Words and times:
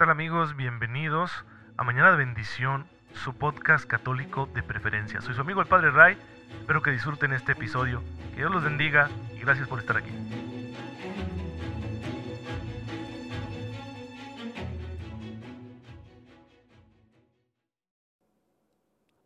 tal 0.00 0.08
amigos? 0.08 0.56
Bienvenidos 0.56 1.30
a 1.76 1.84
Mañana 1.84 2.12
de 2.12 2.16
Bendición, 2.16 2.86
su 3.22 3.34
podcast 3.34 3.84
católico 3.84 4.48
de 4.54 4.62
preferencia. 4.62 5.20
Soy 5.20 5.34
su 5.34 5.42
amigo 5.42 5.60
el 5.60 5.66
Padre 5.66 5.90
Ray, 5.90 6.16
espero 6.58 6.80
que 6.80 6.90
disfruten 6.90 7.34
este 7.34 7.52
episodio, 7.52 8.02
que 8.30 8.38
Dios 8.38 8.50
los 8.50 8.64
bendiga 8.64 9.10
y 9.36 9.40
gracias 9.40 9.68
por 9.68 9.78
estar 9.78 9.98
aquí. 9.98 10.08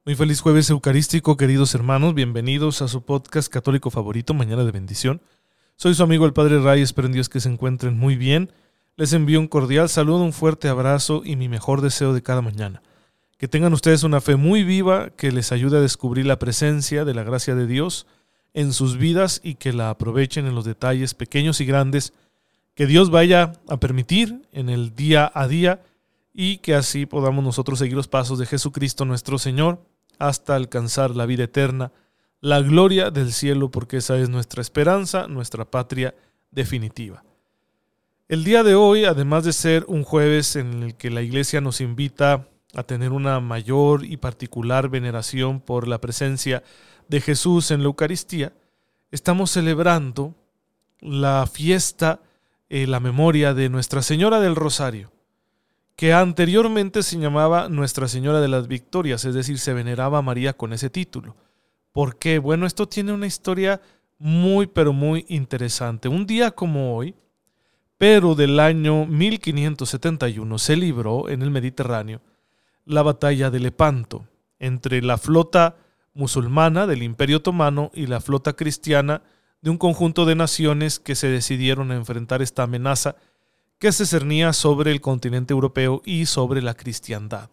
Muy 0.05 0.17
feliz 0.17 0.41
jueves 0.41 0.69
eucarístico, 0.71 1.37
queridos 1.37 1.73
hermanos, 1.77 2.15
bienvenidos 2.15 2.83
a 2.83 2.89
su 2.89 3.05
podcast 3.05 3.49
católico 3.49 3.91
favorito, 3.91 4.35
Mañana 4.35 4.65
de 4.65 4.73
Bendición. 4.73 5.23
Soy 5.77 5.95
su 5.95 6.03
amigo 6.03 6.27
el 6.27 6.33
Padre 6.33 6.61
Ray, 6.61 6.83
espero 6.83 7.07
en 7.07 7.13
Dios 7.13 7.29
que 7.29 7.39
se 7.39 7.49
encuentren 7.49 7.97
muy 7.97 8.17
bien 8.17 8.51
les 8.97 9.13
envío 9.13 9.41
un 9.41 9.49
cordial 9.49 9.89
saludo, 9.89 10.23
un 10.23 10.33
fuerte 10.33 10.69
abrazo 10.69 11.23
y 11.25 11.37
mi 11.37 11.49
mejor 11.49 11.81
deseo 11.81 12.13
de 12.13 12.23
cada 12.23 12.43
mañana. 12.43 12.83
Que 13.39 13.49
tengan 13.49 13.73
ustedes 13.73 14.05
una 14.05 14.21
fe 14.21 14.37
muy 14.37 14.63
viva 14.63 15.11
que 15.11 15.33
les 15.33 15.51
ayude 15.51 15.79
a 15.79 15.81
descubrir 15.81 16.27
la 16.27 16.39
presencia 16.39 17.05
de 17.05 17.15
la 17.15 17.25
gracia 17.25 17.55
de 17.55 17.67
Dios 17.67 18.07
en 18.53 18.73
sus 18.73 18.97
vidas 18.97 19.41
y 19.43 19.57
que 19.57 19.73
la 19.73 19.91
aprovechen 19.91 20.47
en 20.47 20.55
los 20.55 20.65
detalles 20.65 21.15
pequeños 21.15 21.61
y 21.61 21.67
grandes 21.67 22.13
que 22.75 22.87
Dios 22.87 23.11
vaya 23.11 23.53
a 23.69 23.79
permitir 23.79 24.43
en 24.53 24.69
el 24.69 24.95
día 24.95 25.31
a 25.35 25.49
día 25.49 25.83
y 26.33 26.59
que 26.59 26.75
así 26.75 27.07
podamos 27.07 27.45
nosotros 27.45 27.79
seguir 27.79 27.95
los 27.95 28.09
pasos 28.09 28.39
de 28.39 28.47
Jesucristo 28.47 29.05
nuestro 29.05 29.39
Señor 29.39 29.81
hasta 30.19 30.55
alcanzar 30.55 31.15
la 31.15 31.27
vida 31.27 31.45
eterna, 31.45 31.93
la 32.41 32.61
gloria 32.61 33.11
del 33.11 33.33
cielo, 33.33 33.71
porque 33.71 33.99
esa 33.99 34.19
es 34.19 34.29
nuestra 34.29 34.63
esperanza, 34.63 35.27
nuestra 35.29 35.65
patria 35.65 36.15
definitiva. 36.51 37.25
El 38.35 38.43
día 38.43 38.65
de 38.65 38.75
hoy, 38.75 39.05
además 39.05 39.45
de 39.45 39.53
ser 39.53 39.85
un 39.87 40.03
jueves 40.03 40.57
en 40.57 40.83
el 40.83 40.97
que 40.97 41.09
la 41.09 41.23
iglesia 41.23 41.61
nos 41.61 41.81
invita 41.81 42.49
a 42.75 42.83
tener 42.83 43.13
una 43.13 43.39
mayor 43.39 44.05
y 44.05 44.17
particular 44.17 44.89
veneración 44.89 45.61
por 45.61 45.87
la 45.87 46.01
presencia 46.01 46.65
de 47.07 47.21
Jesús 47.21 47.71
en 47.71 47.83
la 47.83 47.85
Eucaristía, 47.85 48.53
estamos 49.13 49.53
celebrando 49.53 50.35
la 50.99 51.47
fiesta, 51.47 52.23
eh, 52.71 52.89
la 52.89 52.99
memoria 52.99 53.55
de 53.55 53.69
Nuestra 53.69 54.03
Señora 54.03 54.41
del 54.41 54.57
Rosario, 54.57 55.13
que 55.95 56.13
anteriormente 56.13 57.05
se 57.05 57.21
llamaba 57.21 57.69
Nuestra 57.69 58.09
Señora 58.09 58.41
de 58.41 58.49
las 58.49 58.67
Victorias, 58.67 59.25
es 59.25 59.35
decir, 59.37 59.61
se 59.61 59.75
veneraba 59.75 60.19
a 60.19 60.23
María 60.23 60.55
con 60.55 60.73
ese 60.73 60.91
título. 60.91 61.37
¿Por 61.93 62.19
qué? 62.19 62.41
Bueno, 62.41 62.67
esto 62.67 62.89
tiene 62.89 63.13
una 63.13 63.29
historia 63.29 63.81
muy, 64.19 64.67
pero 64.67 64.93
muy 64.93 65.25
interesante. 65.29 66.09
Un 66.09 66.27
día 66.27 66.51
como 66.51 66.97
hoy, 66.97 67.15
pero 68.07 68.35
del 68.35 68.61
año 68.61 69.07
1571 69.07 70.59
se 70.59 70.77
libró 70.77 71.31
en 71.31 71.41
el 71.41 71.51
Mediterráneo 71.51 72.21
la 72.85 73.01
batalla 73.01 73.51
de 73.51 73.61
Lepanto 73.61 74.27
entre 74.59 75.01
la 75.01 75.17
flota 75.17 75.77
musulmana 76.13 76.87
del 76.87 77.03
Imperio 77.03 77.39
Otomano 77.39 77.91
y 77.95 78.07
la 78.07 78.21
flota 78.21 78.53
cristiana 78.53 79.23
de 79.63 79.71
un 79.71 79.79
conjunto 79.79 80.27
de 80.27 80.35
naciones 80.35 80.99
que 80.99 81.15
se 81.15 81.29
decidieron 81.29 81.93
a 81.93 81.95
enfrentar 81.95 82.43
esta 82.43 82.65
amenaza 82.65 83.17
que 83.79 83.91
se 83.91 84.05
cernía 84.05 84.53
sobre 84.53 84.91
el 84.91 85.01
continente 85.01 85.55
europeo 85.55 86.03
y 86.05 86.27
sobre 86.27 86.61
la 86.61 86.75
cristiandad. 86.75 87.49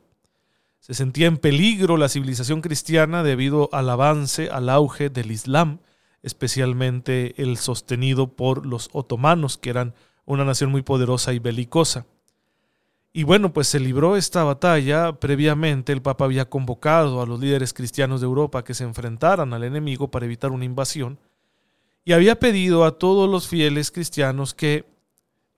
Se 0.82 0.94
sentía 0.94 1.28
en 1.28 1.38
peligro 1.38 1.96
la 1.96 2.10
civilización 2.10 2.60
cristiana 2.60 3.24
debido 3.24 3.70
al 3.72 3.90
avance, 3.90 4.50
al 4.50 4.68
auge 4.68 5.10
del 5.10 5.32
Islam, 5.32 5.80
especialmente 6.24 7.42
el 7.42 7.56
sostenido 7.56 8.36
por 8.36 8.66
los 8.66 8.90
otomanos, 8.92 9.58
que 9.58 9.70
eran 9.70 9.94
una 10.26 10.46
nación 10.46 10.72
muy 10.72 10.82
poderosa 10.82 11.34
y 11.34 11.40
belicosa. 11.40 12.06
Y 13.14 13.24
bueno, 13.24 13.52
pues 13.52 13.68
se 13.68 13.80
libró 13.80 14.16
esta 14.16 14.44
batalla. 14.44 15.20
Previamente 15.20 15.92
el 15.92 16.02
Papa 16.02 16.26
había 16.26 16.50
convocado 16.50 17.22
a 17.22 17.26
los 17.26 17.40
líderes 17.40 17.74
cristianos 17.74 18.22
de 18.22 18.26
Europa 18.26 18.64
que 18.64 18.74
se 18.74 18.86
enfrentaran 18.86 19.54
al 19.54 19.64
enemigo 19.64 20.10
para 20.10 20.26
evitar 20.26 20.52
una 20.52 20.66
invasión 20.66 21.20
y 22.04 22.14
había 22.14 22.40
pedido 22.40 22.86
a 22.86 22.98
todos 22.98 23.30
los 23.30 23.48
fieles 23.48 23.92
cristianos 23.92 24.54
que 24.54 24.86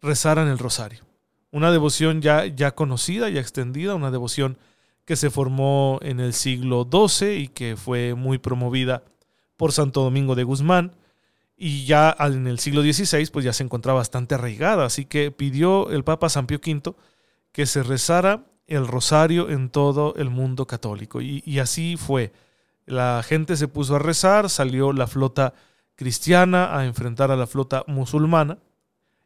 rezaran 0.02 0.48
el 0.48 0.60
rosario. 0.60 1.04
Una 1.52 1.72
devoción 1.72 2.22
ya, 2.22 2.46
ya 2.48 2.74
conocida, 2.74 3.30
ya 3.30 3.40
extendida, 3.40 3.96
una 3.96 4.12
devoción 4.12 4.58
que 5.06 5.16
se 5.16 5.30
formó 5.30 6.00
en 6.02 6.20
el 6.20 6.34
siglo 6.34 6.88
XII 6.92 7.36
y 7.36 7.48
que 7.48 7.78
fue 7.78 8.16
muy 8.16 8.40
promovida 8.40 9.04
por 9.58 9.72
Santo 9.72 10.02
Domingo 10.02 10.36
de 10.36 10.44
Guzmán 10.44 10.94
y 11.66 11.86
ya 11.86 12.14
en 12.20 12.46
el 12.46 12.60
siglo 12.60 12.82
XVI 12.82 13.26
pues 13.28 13.46
ya 13.46 13.54
se 13.54 13.64
encontraba 13.64 14.00
bastante 14.00 14.36
arraigada, 14.36 14.86
así 14.86 15.06
que 15.06 15.32
pidió 15.32 15.92
el 15.92 16.04
Papa 16.04 16.28
San 16.28 16.46
Pío 16.46 16.58
V 16.58 16.94
que 17.54 17.66
se 17.66 17.84
rezara 17.84 18.44
el 18.68 18.86
rosario 18.86 19.50
en 19.50 19.70
todo 19.70 20.14
el 20.18 20.30
mundo 20.30 20.68
católico. 20.68 21.22
Y, 21.22 21.60
así 21.60 21.96
fue. 21.96 22.34
La 22.86 23.24
gente 23.26 23.56
se 23.56 23.70
puso 23.70 23.96
a 23.96 24.00
rezar, 24.00 24.50
salió 24.50 24.92
la 24.92 25.08
flota 25.08 25.54
cristiana 25.96 26.78
a 26.78 26.84
enfrentar 26.86 27.32
a 27.32 27.38
la 27.38 27.48
flota 27.48 27.86
musulmana, 27.88 28.58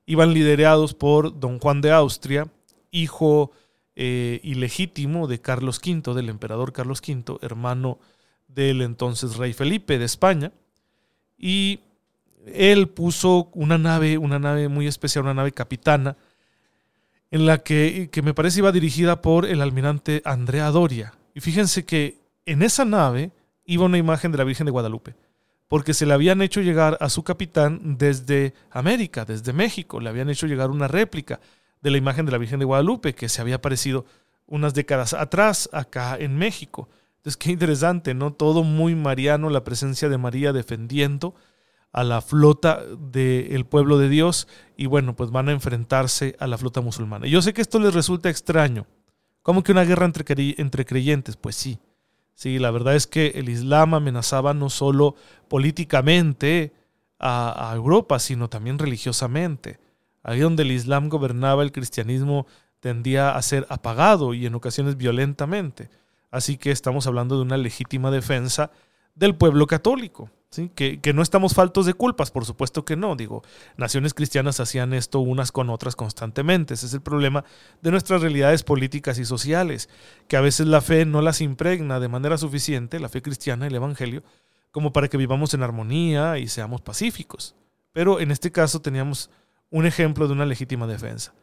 iban 0.06 0.32
liderados 0.32 0.94
por 0.94 1.40
don 1.40 1.58
Juan 1.58 1.82
de 1.82 1.92
Austria, 1.92 2.48
hijo 2.92 3.50
eh, 3.96 4.42
ilegítimo 4.44 5.26
de 5.26 5.42
Carlos 5.42 5.82
V, 5.84 6.14
del 6.14 6.30
emperador 6.30 6.72
Carlos 6.72 7.02
V, 7.02 7.40
hermano 7.42 7.98
del 8.48 8.84
entonces 8.84 9.38
rey 9.38 9.54
Felipe 9.54 9.98
de 9.98 10.06
España, 10.06 10.52
y 11.36 11.80
él 12.54 12.90
puso 12.90 13.50
una 13.54 13.78
nave, 13.78 14.18
una 14.18 14.40
nave 14.40 14.68
muy 14.68 14.88
especial, 14.88 15.24
una 15.26 15.34
nave 15.34 15.52
capitana, 15.52 16.18
en 17.32 17.46
la 17.46 17.60
que, 17.60 18.10
que 18.12 18.22
me 18.22 18.34
parece 18.34 18.60
iba 18.60 18.72
dirigida 18.72 19.22
por 19.22 19.46
el 19.46 19.62
almirante 19.62 20.22
Andrea 20.26 20.72
Doria. 20.72 21.14
Y 21.34 21.42
fíjense 21.42 21.86
que 21.86 22.20
en 22.46 22.64
esa 22.64 22.86
nave 22.86 23.32
iba 23.66 23.86
una 23.86 23.98
imagen 23.98 24.32
de 24.32 24.38
la 24.38 24.44
Virgen 24.44 24.66
de 24.66 24.72
Guadalupe, 24.72 25.16
porque 25.68 25.94
se 25.94 26.06
le 26.06 26.14
habían 26.14 26.42
hecho 26.42 26.62
llegar 26.62 26.98
a 27.02 27.10
su 27.10 27.24
capitán 27.24 27.98
desde 27.98 28.54
América, 28.72 29.26
desde 29.26 29.54
México, 29.54 30.00
le 30.00 30.10
habían 30.10 30.30
hecho 30.30 30.48
llegar 30.48 30.70
una 30.70 30.88
réplica 30.88 31.40
de 31.82 31.92
la 31.92 31.98
imagen 31.98 32.26
de 32.26 32.32
la 32.32 32.38
Virgen 32.38 32.60
de 32.60 32.66
Guadalupe 32.66 33.14
que 33.14 33.30
se 33.30 33.42
había 33.42 33.56
aparecido 33.56 34.06
unas 34.46 34.74
décadas 34.74 35.14
atrás 35.14 35.70
acá 35.74 36.18
en 36.18 36.38
México. 36.38 36.90
Entonces, 37.18 37.38
qué 37.38 37.52
interesante, 37.52 38.14
¿no? 38.14 38.32
Todo 38.32 38.64
muy 38.64 38.96
mariano, 38.96 39.50
la 39.50 39.64
presencia 39.64 40.08
de 40.08 40.18
María 40.18 40.54
defendiendo 40.54 41.36
a 41.92 42.04
la 42.04 42.22
flota 42.22 42.84
del 42.98 43.66
pueblo 43.66 43.98
de 43.98 44.10
Dios 44.10 44.48
y 44.76 44.86
bueno, 44.86 45.16
pues 45.16 45.32
van 45.32 45.50
a 45.50 45.52
enfrentarse 45.52 46.36
a 46.40 46.48
la 46.48 46.58
flota 46.58 46.82
musulmana. 46.82 47.28
Yo 47.28 47.42
sé 47.42 47.54
que 47.54 47.62
esto 47.62 47.80
les 47.80 47.94
resulta 47.94 48.30
extraño. 48.30 48.86
¿Cómo 49.42 49.64
que 49.64 49.72
una 49.72 49.86
guerra 49.86 50.06
entre, 50.06 50.86
creyentes? 50.86 51.38
Pues 51.38 51.56
sí. 51.56 51.80
Sí, 52.34 52.60
la 52.60 52.70
verdad 52.70 52.96
es 52.96 53.08
que 53.08 53.28
el 53.36 53.50
Islam 53.50 53.96
amenazaba 53.96 54.54
no 54.54 54.70
solo 54.70 55.16
políticamente 55.48 56.74
a, 57.18 57.72
a 57.72 57.76
Europa, 57.76 58.20
sino 58.20 58.48
también 58.48 58.78
religiosamente. 58.78 59.80
Ahí 60.22 60.42
donde 60.42 60.64
el 60.64 60.72
Islam 60.72 61.10
gobernaba, 61.10 61.64
el 61.64 61.72
cristianismo 61.72 62.46
tendía 62.80 63.36
a 63.36 63.42
ser 63.42 63.66
apagado 63.70 64.34
y 64.34 64.46
en 64.46 64.54
ocasiones 64.54 64.98
violentamente. 64.98 65.90
Así 66.30 66.58
que 66.58 66.72
estamos 66.72 67.08
hablando 67.08 67.38
de 67.38 67.42
una 67.42 67.58
legítima 67.58 68.12
defensa 68.12 68.72
del 69.16 69.36
pueblo 69.36 69.66
católico. 69.66 70.30
Que, 70.50 71.14
no 71.14 71.22
estamos 71.22 71.54
faltos 71.54 71.86
de 71.86 71.94
culpas, 71.94 72.32
por 72.32 72.46
supuesto 72.46 72.86
que 72.86 72.96
no. 72.96 73.16
Digo, 73.16 73.44
naciones 73.76 74.14
cristianas 74.14 74.60
hacían 74.60 74.94
esto 74.94 75.20
unas 75.20 75.52
con 75.52 75.70
otras 75.70 75.96
constantemente. 75.96 76.74
Ese 76.74 76.86
es 76.86 76.94
el 76.94 77.02
problema 77.02 77.44
de 77.82 77.92
nuestras 77.92 78.22
realidades 78.22 78.64
políticas 78.64 79.20
y 79.20 79.26
sociales, 79.26 79.90
que 80.28 80.38
a 80.38 80.42
veces 80.42 80.68
la 80.68 80.82
fe 80.82 81.06
no 81.06 81.22
las 81.22 81.42
impregna 81.42 82.00
de 82.00 82.08
manera 82.08 82.38
suficiente, 82.38 83.00
la 83.00 83.10
fe 83.10 83.22
cristiana, 83.22 83.68
el 83.68 83.76
Evangelio, 83.76 84.24
como 84.72 84.94
para 84.94 85.10
que 85.10 85.18
vivamos 85.18 85.54
en 85.54 85.64
armonía 85.64 86.38
y 86.38 86.48
seamos 86.48 86.82
pacíficos. 86.82 87.56
Pero 87.92 88.20
en 88.20 88.32
este 88.32 88.52
caso 88.52 88.82
teníamos 88.82 89.30
un 89.70 89.86
ejemplo 89.86 90.28
de 90.28 90.34
una 90.34 90.46
legítima 90.46 90.88
defensa. 90.88 91.34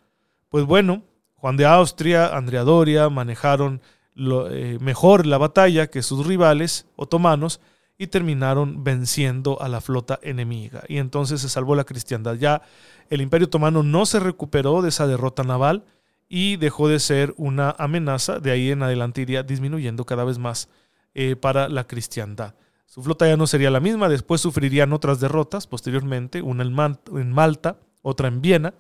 Pues 0.49 0.65
bueno, 0.65 1.03
Juan 1.35 1.57
de 1.57 1.67
Austria, 1.67 2.35
Andrea 2.35 2.63
Doria 2.63 3.11
manejaron 3.11 3.83
eh, 4.17 4.79
mejor 4.81 5.27
la 5.27 5.39
batalla 5.39 5.89
que 5.89 6.03
sus 6.03 6.27
rivales 6.27 6.87
otomanos, 6.97 7.61
y 7.97 8.09
terminaron 8.09 8.83
venciendo 8.83 9.61
a 9.63 9.69
la 9.69 9.81
flota 9.81 10.19
enemiga. 10.23 10.83
Y 10.89 10.99
entonces 10.99 11.41
se 11.41 11.49
salvó 11.49 11.75
la 11.75 11.85
cristiandad. 11.85 12.35
Ya 12.35 12.63
el 13.11 13.21
imperio 13.21 13.47
otomano 13.47 13.83
no 13.83 14.07
se 14.07 14.21
recuperó 14.21 14.83
de 14.83 14.89
esa 14.89 15.07
derrota 15.07 15.45
naval 15.45 15.85
y 16.29 16.57
dejó 16.57 16.89
de 16.89 16.99
ser 16.99 17.35
una 17.37 17.71
amenaza. 17.79 18.41
De 18.41 18.51
ahí 18.51 18.71
en 18.71 18.83
adelante 18.83 19.23
iría 19.23 19.43
disminuyendo 19.43 20.05
cada 20.05 20.25
vez 20.25 20.39
más 20.39 20.69
eh, 21.15 21.37
para 21.37 21.69
la 21.69 21.87
cristiandad. 21.87 22.55
Su 22.87 23.03
flota 23.03 23.27
ya 23.27 23.37
no 23.37 23.47
sería 23.47 23.71
la 23.71 23.81
misma, 23.81 24.09
después 24.09 24.41
sufrirían 24.41 24.93
otras 24.93 25.19
derrotas 25.19 25.67
posteriormente, 25.67 26.43
una 26.43 26.63
en 26.63 27.33
Malta, 27.33 27.79
otra 28.03 28.29
en 28.29 28.41
Viena, 28.41 28.75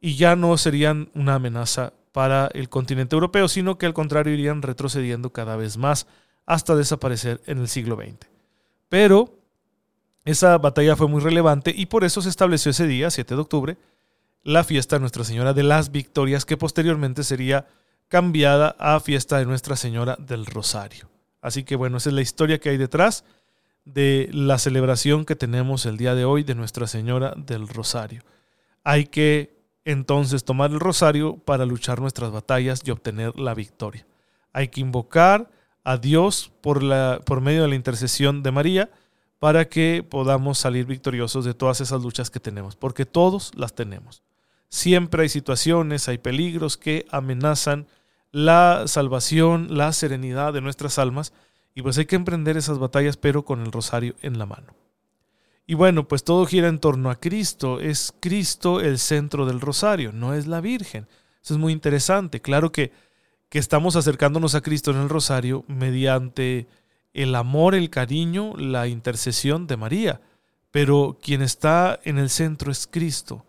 y 0.00 0.16
ya 0.16 0.36
no 0.36 0.56
serían 0.58 1.10
una 1.14 1.36
amenaza 1.36 1.94
para 2.12 2.50
el 2.52 2.68
continente 2.68 3.16
europeo, 3.16 3.48
sino 3.48 3.78
que 3.78 3.86
al 3.86 3.94
contrario 3.94 4.34
irían 4.34 4.60
retrocediendo 4.60 5.32
cada 5.32 5.56
vez 5.56 5.78
más 5.78 6.06
hasta 6.46 6.76
desaparecer 6.76 7.40
en 7.46 7.58
el 7.58 7.68
siglo 7.68 7.96
XX. 7.96 8.37
Pero 8.88 9.38
esa 10.24 10.58
batalla 10.58 10.96
fue 10.96 11.08
muy 11.08 11.20
relevante 11.20 11.72
y 11.74 11.86
por 11.86 12.04
eso 12.04 12.22
se 12.22 12.28
estableció 12.28 12.70
ese 12.70 12.86
día, 12.86 13.10
7 13.10 13.34
de 13.34 13.40
octubre, 13.40 13.76
la 14.42 14.64
fiesta 14.64 14.96
de 14.96 15.00
Nuestra 15.00 15.24
Señora 15.24 15.52
de 15.52 15.62
las 15.62 15.90
Victorias, 15.90 16.44
que 16.44 16.56
posteriormente 16.56 17.24
sería 17.24 17.66
cambiada 18.08 18.76
a 18.78 19.00
fiesta 19.00 19.38
de 19.38 19.46
Nuestra 19.46 19.76
Señora 19.76 20.16
del 20.18 20.46
Rosario. 20.46 21.08
Así 21.40 21.64
que 21.64 21.76
bueno, 21.76 21.98
esa 21.98 22.10
es 22.10 22.14
la 22.14 22.22
historia 22.22 22.58
que 22.58 22.70
hay 22.70 22.76
detrás 22.76 23.24
de 23.84 24.28
la 24.32 24.58
celebración 24.58 25.24
que 25.24 25.36
tenemos 25.36 25.86
el 25.86 25.96
día 25.96 26.14
de 26.14 26.24
hoy 26.24 26.44
de 26.44 26.54
Nuestra 26.54 26.86
Señora 26.86 27.34
del 27.36 27.68
Rosario. 27.68 28.22
Hay 28.84 29.06
que 29.06 29.56
entonces 29.84 30.44
tomar 30.44 30.70
el 30.70 30.80
rosario 30.80 31.38
para 31.38 31.64
luchar 31.64 32.00
nuestras 32.00 32.30
batallas 32.30 32.82
y 32.84 32.90
obtener 32.90 33.38
la 33.38 33.54
victoria. 33.54 34.06
Hay 34.52 34.68
que 34.68 34.82
invocar 34.82 35.50
a 35.88 35.96
Dios 35.96 36.52
por, 36.60 36.82
la, 36.82 37.18
por 37.24 37.40
medio 37.40 37.62
de 37.62 37.68
la 37.68 37.74
intercesión 37.74 38.42
de 38.42 38.52
María 38.52 38.90
para 39.38 39.70
que 39.70 40.04
podamos 40.06 40.58
salir 40.58 40.84
victoriosos 40.84 41.46
de 41.46 41.54
todas 41.54 41.80
esas 41.80 42.02
luchas 42.02 42.28
que 42.28 42.40
tenemos, 42.40 42.76
porque 42.76 43.06
todos 43.06 43.52
las 43.54 43.74
tenemos. 43.74 44.22
Siempre 44.68 45.22
hay 45.22 45.30
situaciones, 45.30 46.06
hay 46.06 46.18
peligros 46.18 46.76
que 46.76 47.06
amenazan 47.10 47.86
la 48.32 48.82
salvación, 48.86 49.78
la 49.78 49.94
serenidad 49.94 50.52
de 50.52 50.60
nuestras 50.60 50.98
almas, 50.98 51.32
y 51.74 51.80
pues 51.80 51.96
hay 51.96 52.04
que 52.04 52.16
emprender 52.16 52.58
esas 52.58 52.78
batallas, 52.78 53.16
pero 53.16 53.46
con 53.46 53.62
el 53.62 53.72
rosario 53.72 54.14
en 54.20 54.38
la 54.38 54.44
mano. 54.44 54.74
Y 55.66 55.72
bueno, 55.72 56.06
pues 56.06 56.22
todo 56.22 56.44
gira 56.44 56.68
en 56.68 56.80
torno 56.80 57.08
a 57.08 57.18
Cristo. 57.18 57.80
Es 57.80 58.12
Cristo 58.20 58.82
el 58.82 58.98
centro 58.98 59.46
del 59.46 59.62
rosario, 59.62 60.12
no 60.12 60.34
es 60.34 60.46
la 60.46 60.60
Virgen. 60.60 61.06
Eso 61.42 61.54
es 61.54 61.60
muy 61.60 61.72
interesante. 61.72 62.42
Claro 62.42 62.72
que, 62.72 62.92
que 63.48 63.58
estamos 63.58 63.96
acercándonos 63.96 64.54
a 64.54 64.60
Cristo 64.60 64.90
en 64.90 64.98
el 64.98 65.08
rosario 65.08 65.64
mediante 65.68 66.66
el 67.14 67.34
amor, 67.34 67.74
el 67.74 67.90
cariño, 67.90 68.54
la 68.56 68.88
intercesión 68.88 69.66
de 69.66 69.76
María. 69.76 70.20
Pero 70.70 71.18
quien 71.22 71.42
está 71.42 71.98
en 72.04 72.18
el 72.18 72.28
centro 72.28 72.70
es 72.70 72.86
Cristo, 72.86 73.46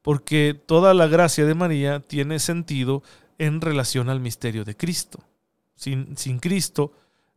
porque 0.00 0.54
toda 0.54 0.94
la 0.94 1.06
gracia 1.06 1.44
de 1.44 1.54
María 1.54 2.00
tiene 2.00 2.38
sentido 2.38 3.02
en 3.38 3.60
relación 3.60 4.08
al 4.08 4.20
misterio 4.20 4.64
de 4.64 4.76
Cristo. 4.76 5.20
Sin, 5.74 6.16
sin 6.16 6.38
Cristo 6.38 6.92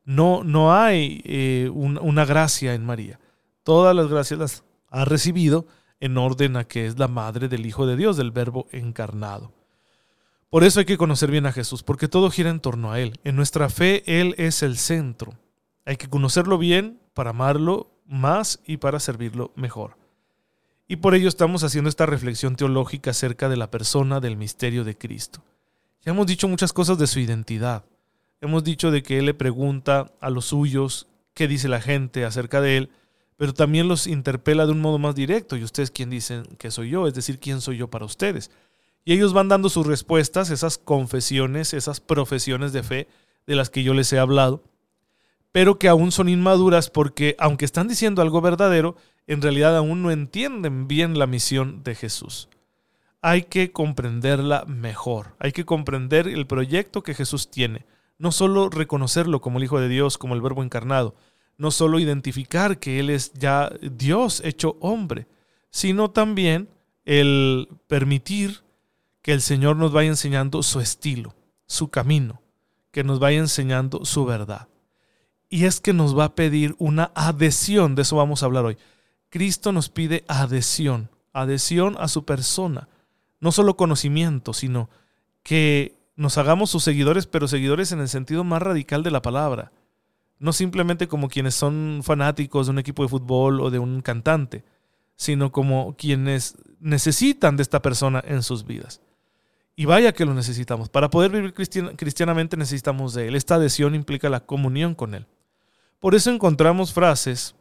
no, 0.06 0.44
no 0.44 0.74
hay 0.74 1.22
eh, 1.26 1.70
una 1.72 2.26
gracia 2.26 2.74
en 2.74 2.86
María. 2.86 3.20
Todas 3.64 3.96
las 3.96 4.08
gracias 4.08 4.40
las 4.40 4.64
ha 4.90 5.04
recibido 5.04 5.66
en 6.00 6.18
orden 6.18 6.56
a 6.56 6.66
que 6.66 6.86
es 6.86 6.98
la 7.00 7.08
madre 7.08 7.50
del 7.50 7.66
Hijo 7.66 7.86
de 7.86 7.98
Dios, 7.98 8.16
del 8.16 8.32
Verbo 8.32 8.68
encarnado. 8.72 9.52
Por 10.56 10.64
eso 10.64 10.80
hay 10.80 10.86
que 10.86 10.98
conocer 10.98 11.32
bien 11.32 11.46
a 11.48 11.52
Jesús, 11.52 11.84
porque 11.84 12.08
todo 12.08 12.32
gira 12.32 12.50
en 12.50 12.62
torno 12.62 12.94
a 12.94 13.02
Él. 13.02 13.20
En 13.26 13.36
nuestra 13.36 13.68
fe 13.68 14.04
Él 14.06 14.36
es 14.38 14.64
el 14.64 14.78
centro. 14.78 15.34
Hay 15.84 15.98
que 15.98 16.08
conocerlo 16.08 16.58
bien 16.58 16.98
para 17.14 17.32
amarlo 17.32 17.92
más 18.06 18.62
y 18.66 18.78
para 18.78 19.02
servirlo 19.02 19.52
mejor. 19.58 19.98
Y 20.88 20.96
por 20.96 21.14
ello 21.14 21.28
estamos 21.28 21.66
haciendo 21.66 21.90
esta 21.90 22.06
reflexión 22.06 22.56
teológica 22.56 23.12
acerca 23.12 23.50
de 23.50 23.58
la 23.58 23.70
persona 23.70 24.22
del 24.22 24.38
misterio 24.38 24.86
de 24.86 24.98
Cristo. 24.98 25.44
Ya 26.06 26.14
hemos 26.14 26.26
dicho 26.26 26.48
muchas 26.48 26.72
cosas 26.72 26.98
de 26.98 27.08
su 27.08 27.20
identidad. 27.20 27.84
Hemos 28.40 28.64
dicho 28.64 28.92
de 28.92 29.04
que 29.04 29.20
Él 29.20 29.26
le 29.26 29.34
pregunta 29.34 30.14
a 30.22 30.30
los 30.30 30.46
suyos 30.46 31.10
qué 31.34 31.50
dice 31.50 31.68
la 31.68 31.82
gente 31.82 32.24
acerca 32.24 32.62
de 32.62 32.78
Él, 32.78 32.90
pero 33.36 33.54
también 33.54 33.90
los 33.90 34.08
interpela 34.08 34.66
de 34.66 34.72
un 34.72 34.80
modo 34.80 35.00
más 35.00 35.16
directo. 35.16 35.58
¿Y 35.58 35.66
ustedes 35.66 35.92
quién 35.92 36.10
dicen 36.10 36.46
que 36.58 36.72
soy 36.72 36.92
yo? 36.92 37.08
Es 37.08 37.14
decir, 37.14 37.40
¿quién 37.40 37.60
soy 37.60 37.76
yo 37.76 37.90
para 37.90 38.06
ustedes? 38.06 38.52
Y 39.06 39.14
ellos 39.14 39.34
van 39.34 39.48
dando 39.48 39.70
sus 39.70 39.86
respuestas, 39.86 40.50
esas 40.50 40.80
confesiones, 40.80 41.76
esas 41.76 42.02
profesiones 42.02 42.74
de 42.74 42.82
fe 42.82 43.08
de 43.46 43.56
las 43.56 43.70
que 43.70 43.84
yo 43.84 43.94
les 43.94 44.12
he 44.12 44.18
hablado, 44.18 44.64
pero 45.52 45.78
que 45.78 45.88
aún 45.88 46.12
son 46.12 46.28
inmaduras 46.28 46.90
porque 46.90 47.36
aunque 47.38 47.66
están 47.66 47.88
diciendo 47.88 48.24
algo 48.24 48.42
verdadero, 48.42 48.96
en 49.28 49.44
realidad 49.44 49.78
aún 49.78 50.02
no 50.02 50.10
entienden 50.10 50.88
bien 50.88 51.20
la 51.20 51.28
misión 51.28 51.84
de 51.84 51.94
Jesús. 51.94 52.50
Hay 53.22 53.44
que 53.44 53.72
comprenderla 53.72 54.66
mejor, 54.66 55.36
hay 55.40 55.52
que 55.52 55.66
comprender 55.66 56.28
el 56.28 56.48
proyecto 56.48 57.04
que 57.04 57.14
Jesús 57.14 57.50
tiene, 57.50 57.86
no 58.18 58.32
solo 58.32 58.70
reconocerlo 58.70 59.40
como 59.40 59.60
el 59.60 59.66
Hijo 59.66 59.80
de 59.80 59.88
Dios, 59.88 60.18
como 60.18 60.34
el 60.34 60.42
Verbo 60.42 60.64
encarnado, 60.64 61.16
no 61.58 61.70
solo 61.70 62.00
identificar 62.00 62.80
que 62.80 63.00
Él 63.00 63.12
es 63.12 63.34
ya 63.34 63.72
Dios 63.82 64.42
hecho 64.44 64.78
hombre, 64.80 65.28
sino 65.70 66.10
también 66.10 66.70
el 67.06 67.70
permitir 67.88 68.65
que 69.26 69.34
el 69.34 69.42
Señor 69.42 69.76
nos 69.76 69.92
vaya 69.92 70.10
enseñando 70.10 70.62
su 70.62 70.80
estilo, 70.80 71.34
su 71.66 71.90
camino, 71.90 72.44
que 72.92 73.04
nos 73.04 73.18
vaya 73.18 73.40
enseñando 73.40 74.06
su 74.06 74.24
verdad. 74.24 74.68
Y 75.50 75.66
es 75.66 75.82
que 75.82 75.94
nos 75.94 76.16
va 76.16 76.26
a 76.26 76.36
pedir 76.36 76.76
una 76.78 77.12
adhesión, 77.16 77.96
de 77.96 78.04
eso 78.04 78.18
vamos 78.18 78.44
a 78.44 78.46
hablar 78.46 78.66
hoy. 78.66 78.78
Cristo 79.30 79.72
nos 79.72 79.90
pide 79.90 80.26
adhesión, 80.28 81.10
adhesión 81.34 81.96
a 82.00 82.08
su 82.08 82.24
persona, 82.24 82.88
no 83.40 83.52
solo 83.52 83.76
conocimiento, 83.76 84.54
sino 84.54 84.92
que 85.42 85.96
nos 86.16 86.38
hagamos 86.38 86.70
sus 86.70 86.84
seguidores, 86.84 87.26
pero 87.26 87.48
seguidores 87.48 87.92
en 87.92 88.02
el 88.02 88.10
sentido 88.10 88.44
más 88.44 88.62
radical 88.62 89.02
de 89.02 89.10
la 89.10 89.24
palabra. 89.24 89.72
No 90.38 90.54
simplemente 90.54 91.08
como 91.08 91.30
quienes 91.30 91.56
son 91.56 92.02
fanáticos 92.04 92.68
de 92.68 92.74
un 92.74 92.78
equipo 92.78 93.02
de 93.02 93.10
fútbol 93.10 93.60
o 93.62 93.72
de 93.72 93.80
un 93.80 94.02
cantante, 94.02 94.64
sino 95.16 95.52
como 95.52 95.96
quienes 95.98 96.58
necesitan 96.80 97.58
de 97.58 97.64
esta 97.64 97.82
persona 97.82 98.24
en 98.24 98.44
sus 98.44 98.68
vidas. 98.68 99.02
Y 99.76 99.86
vaya 99.86 100.14
que 100.14 100.26
lo 100.26 100.34
necesitamos. 100.34 100.90
Para 100.90 101.10
poder 101.10 101.32
vivir 101.32 101.54
cristianamente 101.54 102.56
necesitamos 102.56 103.14
de 103.14 103.28
Él. 103.28 103.36
Esta 103.36 103.56
adhesión 103.56 103.94
implica 103.94 104.30
la 104.30 104.40
comunión 104.40 104.96
con 104.96 105.14
Él. 105.14 105.28
Por 106.00 106.16
eso 106.16 106.32
encontramos 106.32 106.94
frases 106.94 107.56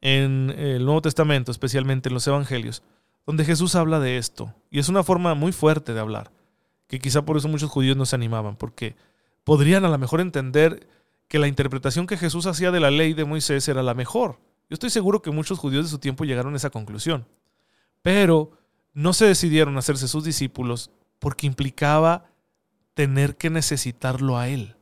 en 0.00 0.54
el 0.56 0.84
Nuevo 0.84 1.02
Testamento, 1.02 1.50
especialmente 1.50 2.08
en 2.08 2.14
los 2.14 2.26
Evangelios, 2.26 2.82
donde 3.26 3.44
Jesús 3.44 3.74
habla 3.74 4.00
de 4.00 4.16
esto. 4.18 4.54
Y 4.70 4.78
es 4.78 4.88
una 4.88 5.02
forma 5.02 5.34
muy 5.34 5.52
fuerte 5.52 5.92
de 5.92 6.00
hablar, 6.00 6.30
que 6.86 6.98
quizá 7.00 7.22
por 7.22 7.36
eso 7.36 7.48
muchos 7.48 7.70
judíos 7.70 7.96
no 7.96 8.06
se 8.06 8.16
animaban, 8.16 8.56
porque 8.56 8.96
podrían 9.44 9.84
a 9.84 9.88
lo 9.88 9.98
mejor 9.98 10.20
entender 10.20 10.86
que 11.26 11.38
la 11.38 11.48
interpretación 11.48 12.06
que 12.06 12.16
Jesús 12.16 12.46
hacía 12.46 12.70
de 12.70 12.80
la 12.80 12.90
ley 12.90 13.12
de 13.12 13.24
Moisés 13.24 13.68
era 13.68 13.82
la 13.82 13.94
mejor. 13.94 14.38
Yo 14.70 14.74
estoy 14.74 14.90
seguro 14.90 15.20
que 15.20 15.30
muchos 15.30 15.58
judíos 15.58 15.84
de 15.86 15.90
su 15.90 15.98
tiempo 15.98 16.24
llegaron 16.24 16.54
a 16.54 16.56
esa 16.56 16.70
conclusión. 16.70 17.26
Pero 18.00 18.52
no 18.94 19.12
se 19.12 19.26
decidieron 19.26 19.76
a 19.76 19.80
hacerse 19.80 20.08
sus 20.08 20.24
discípulos 20.24 20.90
porque 21.18 21.46
implicaba 21.46 22.26
tener 22.94 23.36
que 23.36 23.50
necesitarlo 23.50 24.38
a 24.38 24.48
Él. 24.48 24.76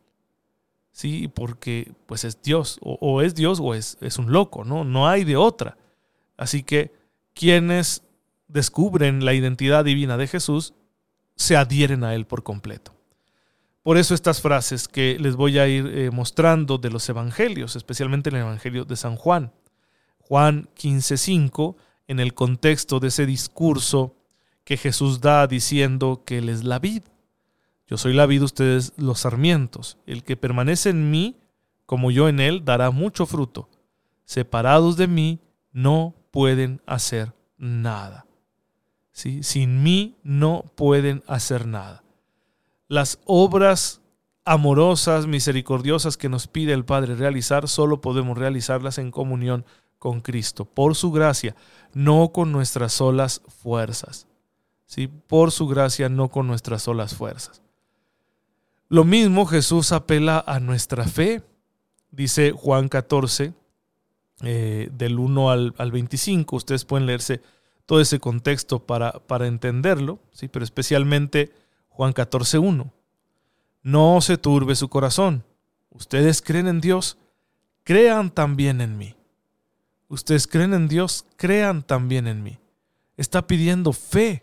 Sí, 0.92 1.28
porque 1.28 1.92
pues 2.06 2.24
es 2.24 2.40
Dios, 2.40 2.78
o, 2.80 3.20
es 3.20 3.34
Dios 3.34 3.60
o 3.60 3.74
es, 3.74 3.98
es 4.00 4.18
un 4.18 4.32
loco, 4.32 4.64
¿no? 4.64 4.84
No 4.84 5.08
hay 5.08 5.24
de 5.24 5.36
otra. 5.36 5.76
Así 6.38 6.62
que 6.62 6.94
quienes 7.34 8.02
descubren 8.48 9.24
la 9.24 9.34
identidad 9.34 9.84
divina 9.84 10.16
de 10.16 10.26
Jesús, 10.26 10.72
se 11.34 11.56
adhieren 11.56 12.02
a 12.04 12.14
Él 12.14 12.26
por 12.26 12.42
completo. 12.42 12.94
Por 13.82 13.98
eso 13.98 14.14
estas 14.14 14.40
frases 14.40 14.88
que 14.88 15.18
les 15.20 15.36
voy 15.36 15.58
a 15.58 15.68
ir 15.68 15.86
eh, 15.86 16.10
mostrando 16.10 16.78
de 16.78 16.90
los 16.90 17.08
evangelios, 17.08 17.76
especialmente 17.76 18.30
el 18.30 18.36
Evangelio 18.36 18.84
de 18.84 18.96
San 18.96 19.14
Juan. 19.14 19.52
Juan 20.18 20.68
15:5, 20.74 21.76
en 22.08 22.18
el 22.18 22.34
contexto 22.34 22.98
de 22.98 23.08
ese 23.08 23.26
discurso 23.26 24.15
que 24.66 24.76
Jesús 24.76 25.20
da 25.20 25.46
diciendo 25.46 26.24
que 26.26 26.38
Él 26.38 26.48
es 26.48 26.64
la 26.64 26.80
vid. 26.80 27.04
Yo 27.86 27.96
soy 27.96 28.12
la 28.14 28.26
vid, 28.26 28.42
ustedes 28.42 28.92
los 28.96 29.20
sarmientos. 29.20 29.96
El 30.06 30.24
que 30.24 30.36
permanece 30.36 30.90
en 30.90 31.08
mí, 31.08 31.36
como 31.86 32.10
yo 32.10 32.28
en 32.28 32.40
Él, 32.40 32.64
dará 32.64 32.90
mucho 32.90 33.26
fruto. 33.26 33.68
Separados 34.24 34.96
de 34.96 35.06
mí, 35.06 35.38
no 35.70 36.16
pueden 36.32 36.82
hacer 36.84 37.32
nada. 37.56 38.26
Sin 39.12 39.84
mí 39.84 40.16
no 40.24 40.64
pueden 40.74 41.22
hacer 41.28 41.68
nada. 41.68 42.02
Las 42.88 43.20
obras 43.24 44.00
amorosas, 44.44 45.28
misericordiosas 45.28 46.16
que 46.16 46.28
nos 46.28 46.48
pide 46.48 46.72
el 46.72 46.84
Padre 46.84 47.14
realizar, 47.14 47.68
solo 47.68 48.00
podemos 48.00 48.36
realizarlas 48.36 48.98
en 48.98 49.12
comunión 49.12 49.64
con 50.00 50.22
Cristo, 50.22 50.64
por 50.64 50.96
su 50.96 51.12
gracia, 51.12 51.54
no 51.94 52.32
con 52.32 52.50
nuestras 52.50 52.94
solas 52.94 53.42
fuerzas. 53.46 54.26
¿Sí? 54.86 55.08
Por 55.08 55.50
su 55.52 55.66
gracia, 55.66 56.08
no 56.08 56.28
con 56.28 56.46
nuestras 56.46 56.82
solas 56.82 57.14
fuerzas. 57.14 57.62
Lo 58.88 59.04
mismo 59.04 59.46
Jesús 59.46 59.92
apela 59.92 60.42
a 60.46 60.60
nuestra 60.60 61.04
fe. 61.04 61.42
Dice 62.10 62.52
Juan 62.52 62.88
14, 62.88 63.52
eh, 64.42 64.88
del 64.92 65.18
1 65.18 65.50
al, 65.50 65.74
al 65.76 65.90
25. 65.92 66.56
Ustedes 66.56 66.84
pueden 66.84 67.06
leerse 67.06 67.42
todo 67.86 68.00
ese 68.00 68.18
contexto 68.18 68.80
para, 68.80 69.12
para 69.12 69.46
entenderlo, 69.46 70.18
¿sí? 70.32 70.48
pero 70.48 70.64
especialmente 70.64 71.52
Juan 71.88 72.12
14.1. 72.12 72.90
No 73.82 74.20
se 74.20 74.36
turbe 74.36 74.74
su 74.74 74.88
corazón. 74.88 75.44
Ustedes 75.90 76.42
creen 76.42 76.66
en 76.66 76.80
Dios, 76.80 77.16
crean 77.84 78.30
también 78.30 78.80
en 78.80 78.98
mí. 78.98 79.14
Ustedes 80.08 80.46
creen 80.46 80.74
en 80.74 80.88
Dios, 80.88 81.24
crean 81.36 81.82
también 81.82 82.26
en 82.26 82.42
mí. 82.42 82.58
Está 83.16 83.46
pidiendo 83.46 83.92
fe. 83.92 84.42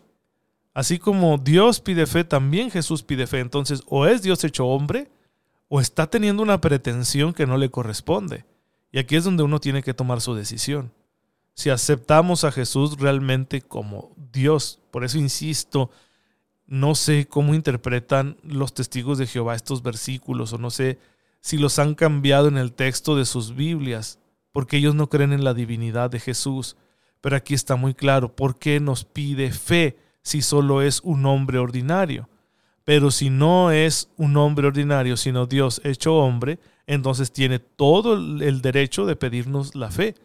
Así 0.73 0.97
como 0.97 1.37
Dios 1.37 1.79
pide 1.79 2.07
fe, 2.07 2.23
también 2.23 2.71
Jesús 2.71 3.03
pide 3.03 3.27
fe. 3.27 3.39
Entonces, 3.39 3.83
o 3.87 4.07
es 4.07 4.23
Dios 4.23 4.43
hecho 4.43 4.65
hombre, 4.65 5.11
o 5.67 5.79
está 5.79 6.07
teniendo 6.07 6.41
una 6.41 6.61
pretensión 6.61 7.33
que 7.33 7.45
no 7.45 7.57
le 7.57 7.69
corresponde. 7.69 8.45
Y 8.91 8.99
aquí 8.99 9.15
es 9.15 9.23
donde 9.23 9.43
uno 9.43 9.59
tiene 9.59 9.83
que 9.83 9.93
tomar 9.93 10.21
su 10.21 10.35
decisión. 10.35 10.91
si 11.55 11.69
aceptamos 11.69 12.45
a 12.45 12.51
Jesús 12.51 12.97
realmente 12.97 13.61
como 13.61 14.15
Dios. 14.31 14.79
Por 14.89 15.03
eso 15.03 15.19
insisto, 15.19 15.91
no 16.65 16.95
sé 16.95 17.27
cómo 17.27 17.53
interpretan 17.53 18.37
los 18.43 18.73
testigos 18.73 19.19
de 19.19 19.27
Jehová 19.27 19.53
estos 19.53 19.83
versículos 19.83 20.51
o 20.53 20.57
no 20.57 20.71
sé 20.71 20.97
si 21.41 21.57
los 21.57 21.77
han 21.77 21.93
cambiado 21.93 22.47
en 22.47 22.57
el 22.57 22.73
texto 22.73 23.15
de 23.15 23.25
sus 23.25 23.53
Biblias, 23.55 24.17
porque 24.51 24.77
ellos 24.77 24.95
no 24.95 25.09
creen 25.09 25.33
en 25.33 25.43
la 25.43 25.53
divinidad 25.53 26.09
de 26.09 26.19
Jesús. 26.19 26.75
Pero 27.21 27.35
aquí 27.35 27.53
está 27.53 27.75
muy 27.75 27.93
claro, 27.93 28.35
¿por 28.35 28.57
qué 28.57 28.79
nos 28.79 29.03
pide 29.03 29.51
fe 29.51 29.97
si 30.23 30.41
solo 30.41 30.81
es 30.81 31.01
un 31.03 31.25
hombre 31.25 31.59
ordinario? 31.59 32.29
Pero 32.83 33.11
si 33.11 33.29
no 33.29 33.71
es 33.71 34.09
un 34.17 34.35
hombre 34.35 34.67
ordinario, 34.67 35.15
sino 35.15 35.45
Dios 35.45 35.81
hecho 35.83 36.15
hombre, 36.15 36.59
entonces 36.85 37.31
tiene 37.31 37.59
todo 37.59 38.15
el 38.15 38.61
derecho 38.61 39.05
de 39.05 39.15
pedirnos 39.15 39.75
la 39.75 39.89
fe, 39.89 40.15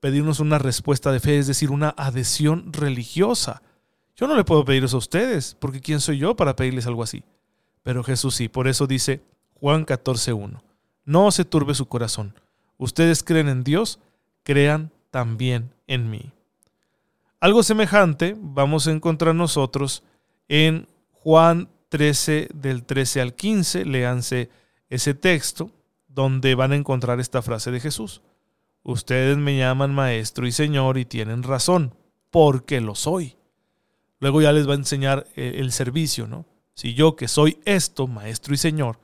pedirnos 0.00 0.38
una 0.38 0.58
respuesta 0.58 1.10
de 1.10 1.20
fe, 1.20 1.38
es 1.38 1.46
decir, 1.46 1.70
una 1.70 1.94
adhesión 1.96 2.72
religiosa. 2.72 3.62
Yo 4.14 4.26
no 4.28 4.36
le 4.36 4.44
puedo 4.44 4.64
pedir 4.64 4.84
eso 4.84 4.96
a 4.96 4.98
ustedes, 4.98 5.56
porque 5.58 5.80
¿quién 5.80 6.00
soy 6.00 6.18
yo 6.18 6.36
para 6.36 6.54
pedirles 6.54 6.86
algo 6.86 7.02
así? 7.02 7.24
Pero 7.82 8.04
Jesús 8.04 8.34
sí, 8.34 8.48
por 8.48 8.68
eso 8.68 8.86
dice 8.86 9.20
Juan 9.54 9.84
14.1, 9.84 10.62
no 11.04 11.30
se 11.30 11.44
turbe 11.44 11.74
su 11.74 11.86
corazón. 11.86 12.34
Ustedes 12.78 13.22
creen 13.22 13.48
en 13.48 13.64
Dios, 13.64 13.98
crean 14.42 14.92
también 15.10 15.72
en 15.86 16.10
mí. 16.10 16.32
Algo 17.38 17.62
semejante 17.62 18.34
vamos 18.38 18.86
a 18.86 18.92
encontrar 18.92 19.34
nosotros 19.34 20.02
en 20.48 20.88
Juan 21.12 21.68
13 21.90 22.48
del 22.54 22.84
13 22.84 23.20
al 23.20 23.34
15, 23.34 23.84
léanse 23.84 24.48
ese 24.88 25.12
texto 25.12 25.70
donde 26.08 26.54
van 26.54 26.72
a 26.72 26.76
encontrar 26.76 27.20
esta 27.20 27.42
frase 27.42 27.70
de 27.70 27.80
Jesús. 27.80 28.22
Ustedes 28.82 29.36
me 29.36 29.58
llaman 29.58 29.94
maestro 29.94 30.46
y 30.46 30.52
señor 30.52 30.96
y 30.96 31.04
tienen 31.04 31.42
razón, 31.42 31.94
porque 32.30 32.80
lo 32.80 32.94
soy. 32.94 33.36
Luego 34.18 34.40
ya 34.40 34.52
les 34.52 34.66
va 34.66 34.72
a 34.72 34.76
enseñar 34.76 35.26
eh, 35.36 35.56
el 35.58 35.72
servicio, 35.72 36.26
¿no? 36.26 36.46
Si 36.72 36.94
yo 36.94 37.16
que 37.16 37.28
soy 37.28 37.58
esto, 37.66 38.06
maestro 38.06 38.54
y 38.54 38.56
señor, 38.56 38.98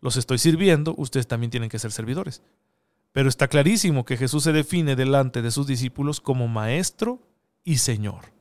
los 0.00 0.16
estoy 0.16 0.38
sirviendo, 0.38 0.94
ustedes 0.96 1.26
también 1.26 1.50
tienen 1.50 1.68
que 1.68 1.78
ser 1.78 1.92
servidores. 1.92 2.42
Pero 3.12 3.28
está 3.28 3.48
clarísimo 3.48 4.06
que 4.06 4.16
Jesús 4.16 4.44
se 4.44 4.52
define 4.52 4.96
delante 4.96 5.42
de 5.42 5.50
sus 5.50 5.66
discípulos 5.66 6.20
como 6.20 6.48
maestro 6.48 7.20
y 7.64 7.78
señor. 7.78 8.32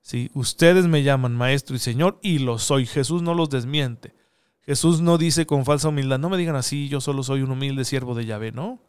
Si 0.00 0.30
ustedes 0.34 0.86
me 0.86 1.02
llaman 1.02 1.36
maestro 1.36 1.76
y 1.76 1.78
señor 1.78 2.18
y 2.22 2.38
lo 2.38 2.58
soy, 2.58 2.86
Jesús 2.86 3.22
no 3.22 3.34
los 3.34 3.50
desmiente. 3.50 4.14
Jesús 4.62 5.00
no 5.00 5.18
dice 5.18 5.46
con 5.46 5.64
falsa 5.64 5.88
humildad, 5.88 6.18
no 6.18 6.30
me 6.30 6.38
digan 6.38 6.56
así, 6.56 6.88
yo 6.88 7.00
solo 7.00 7.22
soy 7.22 7.42
un 7.42 7.50
humilde 7.50 7.84
siervo 7.84 8.14
de 8.14 8.24
Yahvé, 8.24 8.52
no. 8.52 8.80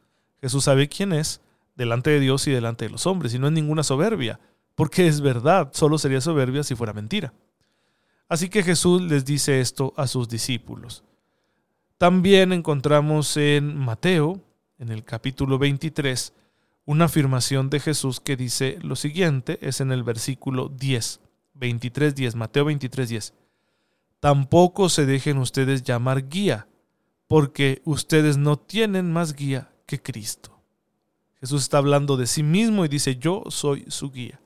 Jesús 0.41 0.63
sabe 0.65 0.88
quién 0.88 1.12
es 1.12 1.41
delante 1.75 2.12
de 2.12 2.19
Dios 2.19 2.48
y 2.48 2.51
delante 2.51 2.86
de 2.86 2.91
los 2.91 3.07
hombres, 3.07 3.34
y 3.34 3.39
no 3.39 3.48
es 3.48 3.53
ninguna 3.53 3.84
soberbia, 3.84 4.39
porque 4.75 5.07
es 5.07 5.22
verdad, 5.22 5.72
solo 5.74 5.98
sería 5.98 6.22
soberbia 6.22 6.63
si 6.63 6.75
fuera 6.75 6.93
mentira. 6.93 7.34
Así 8.27 8.50
que 8.50 8.63
Jesús 8.63 9.01
les 9.01 9.25
dice 9.25 9.60
esto 9.60 9.93
a 9.98 10.07
sus 10.07 10.29
discípulos. 10.29 11.03
También 11.98 12.51
encontramos 12.51 13.38
en 13.38 13.77
Mateo, 13.77 14.41
en 14.79 14.89
el 14.89 15.03
capítulo 15.03 15.57
23, 15.57 16.34
una 16.86 17.06
afirmación 17.06 17.70
de 17.70 17.80
Jesús 17.80 18.20
que 18.20 18.36
dice 18.36 18.77
lo 18.82 18.96
siguiente, 18.96 19.58
es 19.62 19.82
en 19.82 19.92
el 19.92 20.04
versículo 20.04 20.70
10, 20.70 21.20
23, 21.56 22.15
10, 22.15 22.36
Mateo 22.36 22.65
23, 22.65 23.10
10 23.10 23.34
tampoco 24.25 24.89
se 24.89 25.06
dejen 25.06 25.38
ustedes 25.38 25.84
llamar 25.84 26.30
guía, 26.30 26.68
porque 27.27 27.84
ustedes 27.86 28.38
no 28.38 28.58
tienen 28.58 29.13
más 29.13 29.36
guía 29.36 29.72
que 29.86 30.01
Cristo. 30.01 30.63
Jesús 31.39 31.62
está 31.62 31.77
hablando 31.77 32.18
de 32.18 32.25
sí 32.25 32.42
mismo 32.42 32.84
y 32.84 32.88
dice, 32.88 33.18
yo 33.18 33.44
soy 33.50 33.86
su 33.88 34.10
guía. 34.10 34.39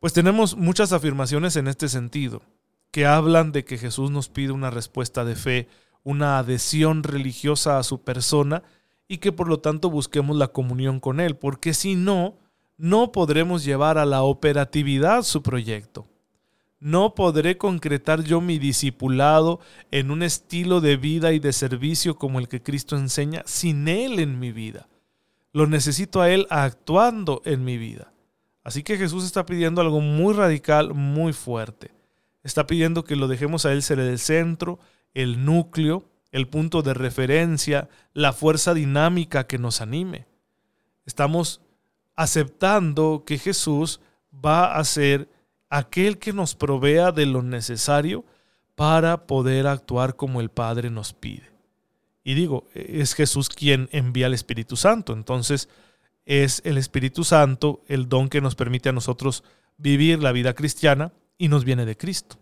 Pues 0.00 0.12
tenemos 0.12 0.56
muchas 0.56 0.92
afirmaciones 0.92 1.54
en 1.54 1.68
este 1.68 1.88
sentido, 1.88 2.42
que 2.90 3.06
hablan 3.06 3.52
de 3.52 3.64
que 3.64 3.78
Jesús 3.78 4.10
nos 4.10 4.28
pide 4.28 4.50
una 4.50 4.70
respuesta 4.70 5.24
de 5.24 5.36
fe, 5.36 5.68
una 6.02 6.38
adhesión 6.38 7.04
religiosa 7.04 7.78
a 7.78 7.84
su 7.84 8.02
persona 8.02 8.64
y 9.08 9.18
que 9.18 9.32
por 9.32 9.48
lo 9.48 9.60
tanto 9.60 9.90
busquemos 9.90 10.36
la 10.36 10.48
comunión 10.48 11.00
con 11.00 11.20
Él, 11.20 11.36
porque 11.36 11.74
si 11.74 11.94
no, 11.94 12.36
no 12.76 13.12
podremos 13.12 13.64
llevar 13.64 13.98
a 13.98 14.06
la 14.06 14.22
operatividad 14.22 15.22
su 15.22 15.42
proyecto 15.42 16.06
no 16.84 17.14
podré 17.14 17.56
concretar 17.56 18.24
yo 18.24 18.42
mi 18.42 18.58
discipulado 18.58 19.58
en 19.90 20.10
un 20.10 20.22
estilo 20.22 20.82
de 20.82 20.98
vida 20.98 21.32
y 21.32 21.38
de 21.38 21.54
servicio 21.54 22.18
como 22.18 22.38
el 22.38 22.46
que 22.46 22.62
Cristo 22.62 22.98
enseña 22.98 23.42
sin 23.46 23.88
Él 23.88 24.18
en 24.18 24.38
mi 24.38 24.52
vida. 24.52 24.86
Lo 25.54 25.66
necesito 25.66 26.20
a 26.20 26.28
Él 26.28 26.46
actuando 26.50 27.40
en 27.46 27.64
mi 27.64 27.78
vida. 27.78 28.12
Así 28.64 28.82
que 28.82 28.98
Jesús 28.98 29.24
está 29.24 29.46
pidiendo 29.46 29.80
algo 29.80 30.02
muy 30.02 30.34
radical, 30.34 30.92
muy 30.92 31.32
fuerte. 31.32 31.90
Está 32.42 32.66
pidiendo 32.66 33.02
que 33.02 33.16
lo 33.16 33.28
dejemos 33.28 33.64
a 33.64 33.72
Él 33.72 33.82
ser 33.82 33.98
el 33.98 34.18
centro, 34.18 34.78
el 35.14 35.42
núcleo, 35.46 36.04
el 36.34 36.48
punto 36.48 36.82
de 36.82 36.94
referencia, 36.94 37.88
la 38.12 38.32
fuerza 38.32 38.74
dinámica 38.74 39.46
que 39.46 39.56
nos 39.56 39.80
anime. 39.80 40.26
Estamos 41.06 41.60
aceptando 42.16 43.22
que 43.24 43.38
Jesús 43.38 44.00
va 44.44 44.74
a 44.74 44.82
ser 44.82 45.28
aquel 45.70 46.18
que 46.18 46.32
nos 46.32 46.56
provea 46.56 47.12
de 47.12 47.26
lo 47.26 47.42
necesario 47.42 48.24
para 48.74 49.28
poder 49.28 49.68
actuar 49.68 50.16
como 50.16 50.40
el 50.40 50.48
Padre 50.48 50.90
nos 50.90 51.12
pide. 51.12 51.52
Y 52.24 52.34
digo, 52.34 52.66
es 52.74 53.14
Jesús 53.14 53.48
quien 53.48 53.88
envía 53.92 54.26
al 54.26 54.34
Espíritu 54.34 54.74
Santo, 54.74 55.12
entonces 55.12 55.68
es 56.24 56.62
el 56.64 56.78
Espíritu 56.78 57.22
Santo 57.22 57.84
el 57.86 58.08
don 58.08 58.28
que 58.28 58.40
nos 58.40 58.56
permite 58.56 58.88
a 58.88 58.92
nosotros 58.92 59.44
vivir 59.76 60.20
la 60.20 60.32
vida 60.32 60.54
cristiana 60.54 61.12
y 61.38 61.46
nos 61.46 61.64
viene 61.64 61.86
de 61.86 61.96
Cristo. 61.96 62.38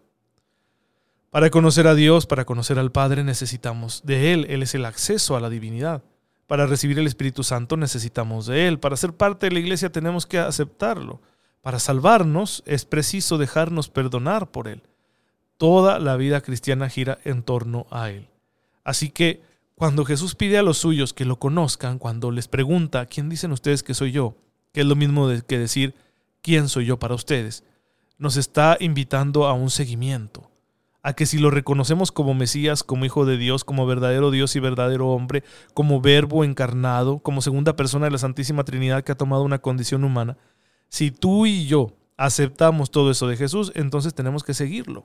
Para 1.33 1.49
conocer 1.49 1.87
a 1.87 1.95
Dios, 1.95 2.27
para 2.27 2.45
conocer 2.45 2.79
al 2.79 2.93
Padre, 2.93 3.25
necesitamos 3.25 4.03
de 4.05 4.35
Él. 4.35 4.47
Él 4.51 4.63
es 4.63 4.75
el 4.75 4.85
acceso 4.85 5.35
a 5.35 5.41
la 5.41 5.49
divinidad. 5.49 6.03
Para 6.47 6.67
recibir 6.67 6.99
el 6.99 7.07
Espíritu 7.07 7.43
Santo 7.43 7.79
necesitamos 7.79 8.45
de 8.45 8.69
Él. 8.69 8.79
Para 8.79 8.99
ser 8.99 9.15
parte 9.15 9.47
de 9.47 9.53
la 9.53 9.61
iglesia 9.61 9.91
tenemos 9.91 10.27
que 10.27 10.39
aceptarlo. 10.39 11.23
Para 11.63 11.79
salvarnos 11.79 12.63
es 12.67 12.85
preciso 12.85 13.39
dejarnos 13.39 13.89
perdonar 13.89 14.51
por 14.51 14.69
Él. 14.69 14.83
Toda 15.57 15.99
la 15.99 16.17
vida 16.17 16.43
cristiana 16.43 16.91
gira 16.91 17.19
en 17.25 17.43
torno 17.43 17.87
a 17.91 18.11
Él. 18.11 18.29
Así 18.85 19.09
que 19.09 19.41
cuando 19.75 20.05
Jesús 20.05 20.35
pide 20.35 20.59
a 20.59 20.63
los 20.63 20.77
suyos 20.77 21.15
que 21.15 21.25
lo 21.25 21.39
conozcan, 21.39 21.99
cuando 21.99 22.31
les 22.31 22.47
pregunta, 22.47 23.07
¿quién 23.07 23.31
dicen 23.31 23.53
ustedes 23.53 23.83
que 23.83 23.95
soy 23.95 24.13
yo? 24.13 24.37
Que 24.73 24.83
es 24.83 24.87
lo 24.87 24.97
mismo 24.97 25.31
que 25.49 25.59
decir, 25.59 25.95
¿quién 26.43 26.69
soy 26.69 26.85
yo 26.85 26.99
para 26.99 27.15
ustedes? 27.15 27.65
Nos 28.19 28.37
está 28.37 28.77
invitando 28.81 29.47
a 29.47 29.55
un 29.55 29.71
seguimiento, 29.71 30.52
a 31.03 31.15
que 31.15 31.27
si 31.27 31.39
lo 31.39 31.51
reconocemos 31.51 32.13
como 32.13 32.35
Mesías, 32.35 32.85
como 32.85 33.05
Hijo 33.05 33.27
de 33.27 33.37
Dios, 33.37 33.65
como 33.65 33.87
verdadero 33.87 34.31
Dios 34.31 34.55
y 34.55 34.61
verdadero 34.61 35.09
hombre, 35.09 35.43
como 35.75 36.01
verbo 36.01 36.45
encarnado, 36.45 37.19
como 37.19 37.43
segunda 37.43 37.75
persona 37.75 38.07
de 38.07 38.13
la 38.13 38.19
Santísima 38.19 38.65
Trinidad 38.65 39.03
que 39.03 39.13
ha 39.13 39.17
tomado 39.17 39.43
una 39.43 39.59
condición 39.59 40.05
humana, 40.05 40.37
si 40.89 41.11
tú 41.11 41.47
y 41.47 41.67
yo 41.67 41.97
aceptamos 42.17 42.91
todo 42.91 43.11
eso 43.11 43.27
de 43.27 43.37
Jesús, 43.37 43.73
entonces 43.75 44.15
tenemos 44.15 44.45
que 44.45 44.55
seguirlo. 44.55 45.05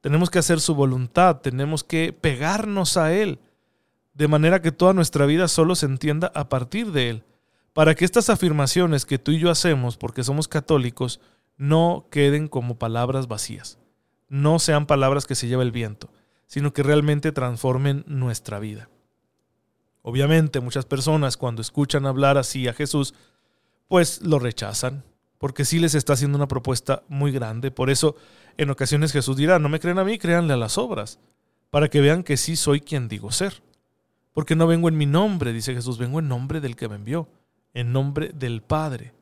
Tenemos 0.00 0.30
que 0.30 0.38
hacer 0.38 0.60
su 0.60 0.74
voluntad, 0.74 1.40
tenemos 1.40 1.82
que 1.82 2.12
pegarnos 2.12 2.96
a 2.96 3.12
Él, 3.12 3.40
de 4.14 4.28
manera 4.28 4.62
que 4.62 4.70
toda 4.70 4.92
nuestra 4.92 5.26
vida 5.26 5.48
solo 5.48 5.74
se 5.74 5.86
entienda 5.86 6.30
a 6.34 6.48
partir 6.48 6.92
de 6.92 7.10
Él, 7.10 7.24
para 7.72 7.94
que 7.94 8.04
estas 8.04 8.30
afirmaciones 8.30 9.04
que 9.04 9.18
tú 9.18 9.32
y 9.32 9.40
yo 9.40 9.50
hacemos, 9.50 9.96
porque 9.96 10.22
somos 10.22 10.46
católicos, 10.46 11.20
no 11.56 12.06
queden 12.10 12.46
como 12.46 12.78
palabras 12.78 13.26
vacías, 13.26 13.78
no 14.28 14.58
sean 14.58 14.86
palabras 14.86 15.26
que 15.26 15.34
se 15.34 15.48
lleva 15.48 15.62
el 15.62 15.72
viento, 15.72 16.10
sino 16.46 16.72
que 16.72 16.82
realmente 16.82 17.32
transformen 17.32 18.04
nuestra 18.06 18.58
vida. 18.58 18.88
Obviamente 20.02 20.60
muchas 20.60 20.84
personas 20.84 21.36
cuando 21.36 21.62
escuchan 21.62 22.06
hablar 22.06 22.38
así 22.38 22.68
a 22.68 22.72
Jesús, 22.72 23.14
pues 23.88 24.22
lo 24.22 24.38
rechazan, 24.38 25.04
porque 25.38 25.64
sí 25.64 25.78
les 25.78 25.94
está 25.94 26.12
haciendo 26.12 26.36
una 26.36 26.48
propuesta 26.48 27.02
muy 27.08 27.32
grande. 27.32 27.70
Por 27.70 27.90
eso 27.90 28.16
en 28.56 28.70
ocasiones 28.70 29.12
Jesús 29.12 29.36
dirá, 29.36 29.58
no 29.58 29.68
me 29.68 29.80
creen 29.80 29.98
a 29.98 30.04
mí, 30.04 30.18
créanle 30.18 30.54
a 30.54 30.58
las 30.58 30.78
obras, 30.78 31.18
para 31.70 31.88
que 31.88 32.00
vean 32.00 32.22
que 32.22 32.36
sí 32.36 32.56
soy 32.56 32.80
quien 32.80 33.08
digo 33.08 33.30
ser. 33.32 33.62
Porque 34.32 34.54
no 34.54 34.66
vengo 34.66 34.88
en 34.88 34.96
mi 34.96 35.06
nombre, 35.06 35.52
dice 35.52 35.74
Jesús, 35.74 35.98
vengo 35.98 36.18
en 36.18 36.28
nombre 36.28 36.60
del 36.60 36.76
que 36.76 36.88
me 36.88 36.96
envió, 36.96 37.28
en 37.74 37.92
nombre 37.92 38.30
del 38.34 38.62
Padre. 38.62 39.14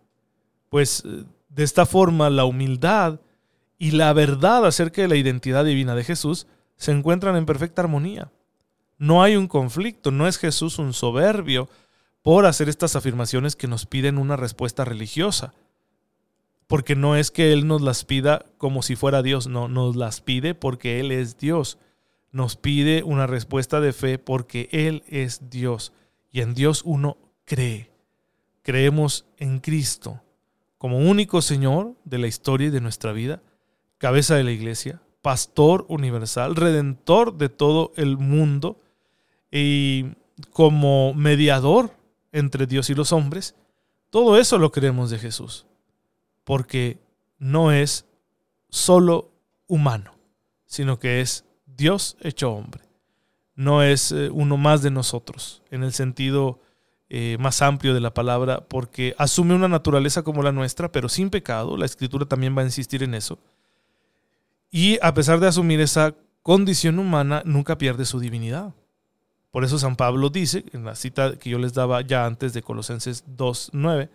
Pues 0.69 1.03
eh, 1.05 1.25
de 1.49 1.63
esta 1.63 1.87
forma 1.87 2.31
la 2.31 2.45
humildad 2.45 3.21
y 3.79 3.93
la 3.93 4.13
verdad 4.13 4.67
acerca 4.67 5.03
de 5.03 5.09
la 5.09 5.17
identidad 5.17 5.65
divina 5.65 5.95
de 5.95 6.05
Jesús 6.05 6.47
se 6.77 6.93
encuentran 6.93 7.37
en 7.37 7.47
perfecta 7.47 7.83
armonía. 7.83 8.31
No 8.99 9.23
hay 9.23 9.37
un 9.37 9.49
conflicto, 9.49 10.11
no 10.11 10.29
es 10.29 10.39
Jesús 10.39 10.79
un 10.79 10.93
soberbio 10.93 11.69
por 12.23 12.47
hacer 12.47 12.69
estas 12.69 12.97
afirmaciones 12.97 13.57
que 13.57 13.67
nos 13.67 13.87
piden 13.87 14.19
una 14.19 14.37
respuesta 14.37 14.85
religiosa. 14.85 15.53
Porque 16.67 16.97
no 16.97 17.17
es 17.17 17.31
que 17.31 17.53
Él 17.53 17.67
nos 17.67 17.83
las 17.83 18.05
pida 18.05 18.47
como 18.57 18.83
si 18.83 18.97
fuera 18.97 19.23
Dios, 19.23 19.47
no, 19.47 19.69
nos 19.69 19.97
las 19.97 20.21
pide 20.21 20.55
porque 20.55 21.01
Él 21.01 21.13
es 21.13 21.37
Dios. 21.37 21.79
Nos 22.33 22.57
pide 22.57 23.03
una 23.03 23.27
respuesta 23.27 23.81
de 23.81 23.93
fe 23.93 24.19
porque 24.19 24.69
Él 24.73 25.05
es 25.07 25.51
Dios. 25.51 25.93
Y 26.33 26.41
en 26.41 26.55
Dios 26.55 26.83
uno 26.85 27.19
cree. 27.45 27.91
Creemos 28.63 29.27
en 29.37 29.61
Cristo. 29.61 30.21
como 30.79 30.99
único 30.99 31.41
Señor 31.41 31.95
de 32.05 32.19
la 32.19 32.27
historia 32.27 32.67
y 32.67 32.71
de 32.71 32.81
nuestra 32.81 33.13
vida, 33.13 33.43
cabeza 34.05 34.35
de 34.35 34.45
la 34.45 34.53
iglesia, 34.53 35.01
pastor 35.23 35.87
universal, 35.89 36.57
redentor 36.57 37.39
de 37.39 37.49
todo 37.49 37.95
el 37.97 38.19
mundo 38.19 38.79
y 39.51 40.09
como 40.51 41.15
mediador 41.15 41.91
entre 42.31 42.67
Dios 42.67 42.91
y 42.91 42.95
los 42.95 43.13
hombres, 43.13 43.55
todo 44.11 44.39
eso 44.39 44.59
lo 44.59 44.73
creemos 44.73 45.09
de 45.09 45.19
Jesús, 45.19 45.65
porque 46.45 46.99
no 47.39 47.73
es 47.73 48.05
solo 48.69 49.31
humano, 49.69 50.13
sino 50.67 50.99
que 50.99 51.23
es 51.23 51.47
Dios 51.65 52.19
hecho 52.21 52.53
hombre. 52.53 52.83
No 53.55 53.83
es 53.83 54.13
eh, 54.13 54.29
uno 54.31 54.59
más 54.59 54.83
de 54.83 54.91
nosotros, 54.91 55.63
en 55.71 55.83
el 55.83 55.95
sentido 55.95 56.61
eh, 57.09 57.39
más 57.41 57.63
amplio 57.63 57.95
de 57.95 58.03
la 58.03 58.13
palabra, 58.13 58.67
porque 58.69 59.15
asume 59.17 59.55
una 59.55 59.69
naturaleza 59.69 60.23
como 60.23 60.43
la 60.43 60.53
nuestra, 60.53 60.93
pero 60.93 61.09
sin 61.09 61.31
pecado. 61.31 61.79
La 61.79 61.87
escritura 61.87 62.27
también 62.27 62.55
va 62.55 62.61
a 62.61 62.67
insistir 62.67 63.03
en 63.03 63.15
eso. 63.15 63.39
Y 64.77 64.99
a 65.03 65.15
pesar 65.15 65.39
de 65.39 65.47
asumir 65.47 65.81
esa 65.81 66.17
condición 66.43 66.99
humana, 66.99 67.45
nunca 67.47 67.79
pierde 67.79 68.05
su 68.05 68.19
divinidad. 68.19 68.75
Por 69.53 69.63
eso 69.63 69.79
San 69.79 69.95
Pablo 69.95 70.31
dice, 70.31 70.65
en 70.73 70.85
la 70.85 70.97
cita 70.97 71.37
que 71.39 71.49
yo 71.49 71.59
les 71.59 71.75
daba 71.75 72.01
ya 72.01 72.27
antes 72.27 72.55
de 72.55 72.63
Colosenses 72.63 73.25
2.9, 73.25 74.09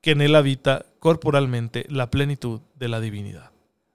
que 0.00 0.10
en 0.10 0.20
él 0.20 0.34
habita 0.34 0.84
corporalmente 0.98 1.86
la 1.88 2.10
plenitud 2.10 2.60
de 2.74 2.88
la 2.88 2.98
divinidad. 2.98 3.52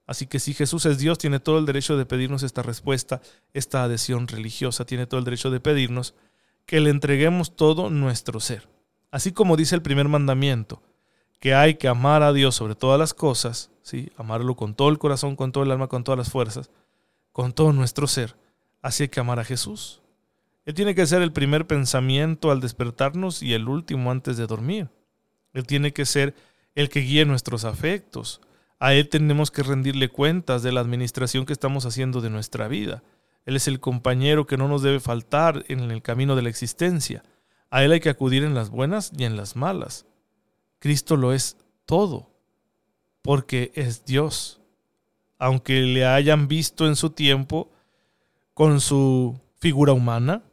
Así 0.07 0.25
que 0.25 0.39
si 0.39 0.53
Jesús 0.53 0.85
es 0.85 0.99
Dios, 0.99 1.17
tiene 1.17 1.41
todo 1.41 1.59
el 1.59 1.65
derecho 1.65 1.97
de 1.97 2.05
pedirnos 2.05 2.43
esta 2.43 2.61
respuesta, 2.61 3.19
esta 3.51 3.83
adhesión 3.83 4.29
religiosa, 4.29 4.85
tiene 4.85 5.05
todo 5.05 5.19
el 5.19 5.25
derecho 5.25 5.51
de 5.51 5.59
pedirnos 5.59 6.15
que 6.65 6.79
le 6.79 6.91
entreguemos 6.91 7.57
todo 7.57 7.89
nuestro 7.89 8.39
ser. 8.39 8.69
Así 9.11 9.33
como 9.33 9.57
dice 9.57 9.75
el 9.75 9.81
primer 9.81 10.07
mandamiento, 10.07 10.81
que 11.39 11.53
hay 11.53 11.75
que 11.75 11.87
amar 11.87 12.21
a 12.23 12.33
Dios 12.33 12.55
sobre 12.55 12.75
todas 12.75 12.99
las 12.99 13.13
cosas, 13.13 13.71
¿sí? 13.81 14.11
amarlo 14.17 14.55
con 14.55 14.75
todo 14.75 14.89
el 14.89 14.99
corazón, 14.99 15.35
con 15.35 15.51
todo 15.51 15.63
el 15.63 15.71
alma, 15.71 15.87
con 15.87 16.03
todas 16.03 16.17
las 16.17 16.29
fuerzas, 16.29 16.69
con 17.31 17.53
todo 17.53 17.73
nuestro 17.73 18.07
ser. 18.07 18.35
Así 18.81 19.03
hay 19.03 19.09
que 19.09 19.19
amar 19.19 19.39
a 19.39 19.45
Jesús. 19.45 20.01
Él 20.65 20.73
tiene 20.73 20.95
que 20.95 21.05
ser 21.05 21.21
el 21.21 21.31
primer 21.31 21.65
pensamiento 21.65 22.51
al 22.51 22.59
despertarnos 22.59 23.41
y 23.41 23.53
el 23.53 23.67
último 23.67 24.11
antes 24.11 24.37
de 24.37 24.47
dormir. 24.47 24.89
Él 25.53 25.65
tiene 25.65 25.93
que 25.93 26.05
ser 26.05 26.35
el 26.75 26.89
que 26.89 26.99
guíe 26.99 27.25
nuestros 27.25 27.65
afectos, 27.65 28.41
a 28.79 28.93
Él 28.93 29.09
tenemos 29.09 29.51
que 29.51 29.61
rendirle 29.61 30.07
cuentas 30.07 30.63
de 30.63 30.71
la 30.71 30.79
administración 30.79 31.45
que 31.45 31.53
estamos 31.53 31.85
haciendo 31.85 32.21
de 32.21 32.29
nuestra 32.29 32.69
vida. 32.69 33.03
Él 33.45 33.57
es 33.57 33.67
el 33.67 33.81
compañero 33.81 34.47
que 34.47 34.57
no 34.57 34.69
nos 34.69 34.81
debe 34.81 35.01
faltar 35.01 35.65
en 35.67 35.91
el 35.91 36.01
camino 36.01 36.35
de 36.37 36.43
la 36.43 36.49
existencia. 36.49 37.23
A 37.69 37.83
Él 37.83 37.91
hay 37.91 37.99
que 37.99 38.09
acudir 38.09 38.43
en 38.43 38.53
las 38.53 38.69
buenas 38.69 39.11
y 39.17 39.25
en 39.25 39.35
las 39.35 39.57
malas. 39.57 40.05
Cristo 40.79 41.17
lo 41.17 41.33
es 41.33 41.57
todo, 41.85 42.29
porque 43.21 43.71
es 43.75 44.05
Dios. 44.05 44.61
Aunque 45.37 45.81
le 45.81 46.05
hayan 46.05 46.47
visto 46.47 46.87
en 46.87 46.95
su 46.95 47.11
tiempo 47.11 47.71
con 48.53 48.81
su 48.81 49.39
figura 49.59 49.93
humana, 49.93 50.43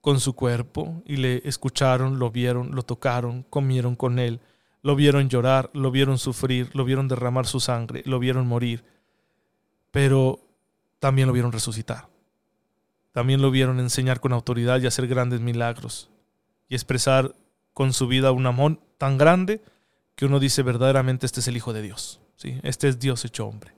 con 0.00 0.18
su 0.20 0.34
cuerpo, 0.34 1.02
y 1.06 1.16
le 1.16 1.46
escucharon, 1.46 2.18
lo 2.18 2.30
vieron, 2.30 2.74
lo 2.74 2.82
tocaron, 2.82 3.44
comieron 3.48 3.96
con 3.96 4.18
Él, 4.18 4.40
lo 4.82 4.96
vieron 4.96 5.28
llorar, 5.28 5.70
lo 5.74 5.90
vieron 5.90 6.18
sufrir, 6.18 6.70
lo 6.74 6.84
vieron 6.84 7.08
derramar 7.08 7.46
su 7.46 7.60
sangre, 7.60 8.02
lo 8.06 8.18
vieron 8.18 8.46
morir, 8.46 8.84
pero 9.90 10.40
también 10.98 11.28
lo 11.28 11.34
vieron 11.34 11.52
resucitar. 11.52 12.08
También 13.12 13.42
lo 13.42 13.50
vieron 13.50 13.80
enseñar 13.80 14.20
con 14.20 14.32
autoridad 14.32 14.80
y 14.80 14.86
hacer 14.86 15.06
grandes 15.06 15.40
milagros 15.40 16.10
y 16.68 16.74
expresar 16.74 17.34
con 17.74 17.92
su 17.92 18.06
vida 18.06 18.30
un 18.32 18.46
amor 18.46 18.78
tan 19.00 19.16
grande 19.16 19.62
que 20.14 20.26
uno 20.26 20.38
dice 20.38 20.62
verdaderamente 20.62 21.24
este 21.24 21.40
es 21.40 21.48
el 21.48 21.56
Hijo 21.56 21.72
de 21.72 21.80
Dios. 21.80 22.20
¿sí? 22.36 22.60
Este 22.62 22.86
es 22.86 22.98
Dios 22.98 23.24
hecho 23.24 23.46
hombre. 23.46 23.72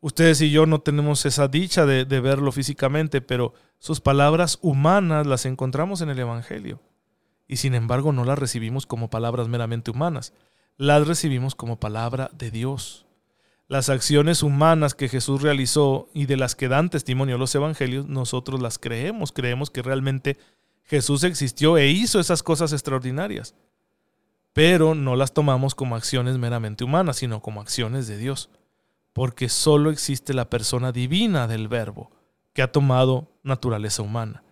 Ustedes 0.00 0.40
y 0.40 0.52
yo 0.52 0.66
no 0.66 0.80
tenemos 0.82 1.26
esa 1.26 1.48
dicha 1.48 1.84
de, 1.84 2.04
de 2.04 2.20
verlo 2.20 2.52
físicamente, 2.52 3.20
pero 3.20 3.54
sus 3.80 4.00
palabras 4.00 4.60
humanas 4.62 5.26
las 5.26 5.46
encontramos 5.46 6.00
en 6.00 6.10
el 6.10 6.18
Evangelio 6.20 6.80
y 7.48 7.56
sin 7.56 7.74
embargo 7.74 8.12
no 8.12 8.24
las 8.24 8.38
recibimos 8.38 8.86
como 8.86 9.10
palabras 9.10 9.48
meramente 9.48 9.90
humanas, 9.90 10.32
las 10.76 11.08
recibimos 11.08 11.56
como 11.56 11.80
palabra 11.80 12.30
de 12.32 12.52
Dios. 12.52 13.06
Las 13.66 13.88
acciones 13.88 14.44
humanas 14.44 14.94
que 14.94 15.08
Jesús 15.08 15.42
realizó 15.42 16.08
y 16.14 16.26
de 16.26 16.36
las 16.36 16.54
que 16.54 16.68
dan 16.68 16.88
testimonio 16.88 17.36
los 17.36 17.52
evangelios, 17.56 18.06
nosotros 18.06 18.62
las 18.62 18.78
creemos, 18.78 19.32
creemos 19.32 19.70
que 19.70 19.82
realmente 19.82 20.38
Jesús 20.84 21.24
existió 21.24 21.78
e 21.78 21.88
hizo 21.88 22.20
esas 22.20 22.44
cosas 22.44 22.72
extraordinarias, 22.72 23.56
pero 24.54 24.94
no 24.94 25.14
las 25.14 25.34
tomamos 25.34 25.74
como 25.74 25.96
acciones 25.96 26.38
meramente 26.38 26.84
humanas, 26.84 27.16
sino 27.16 27.42
como 27.42 27.60
acciones 27.60 28.06
de 28.06 28.16
Dios, 28.16 28.48
porque 29.12 29.50
solo 29.50 29.90
existe 29.90 30.32
la 30.32 30.48
persona 30.48 30.90
divina 30.90 31.46
del 31.46 31.68
Verbo, 31.68 32.10
que 32.54 32.62
ha 32.62 32.72
tomado 32.72 33.28
naturaleza 33.42 34.02
humana. 34.02 34.42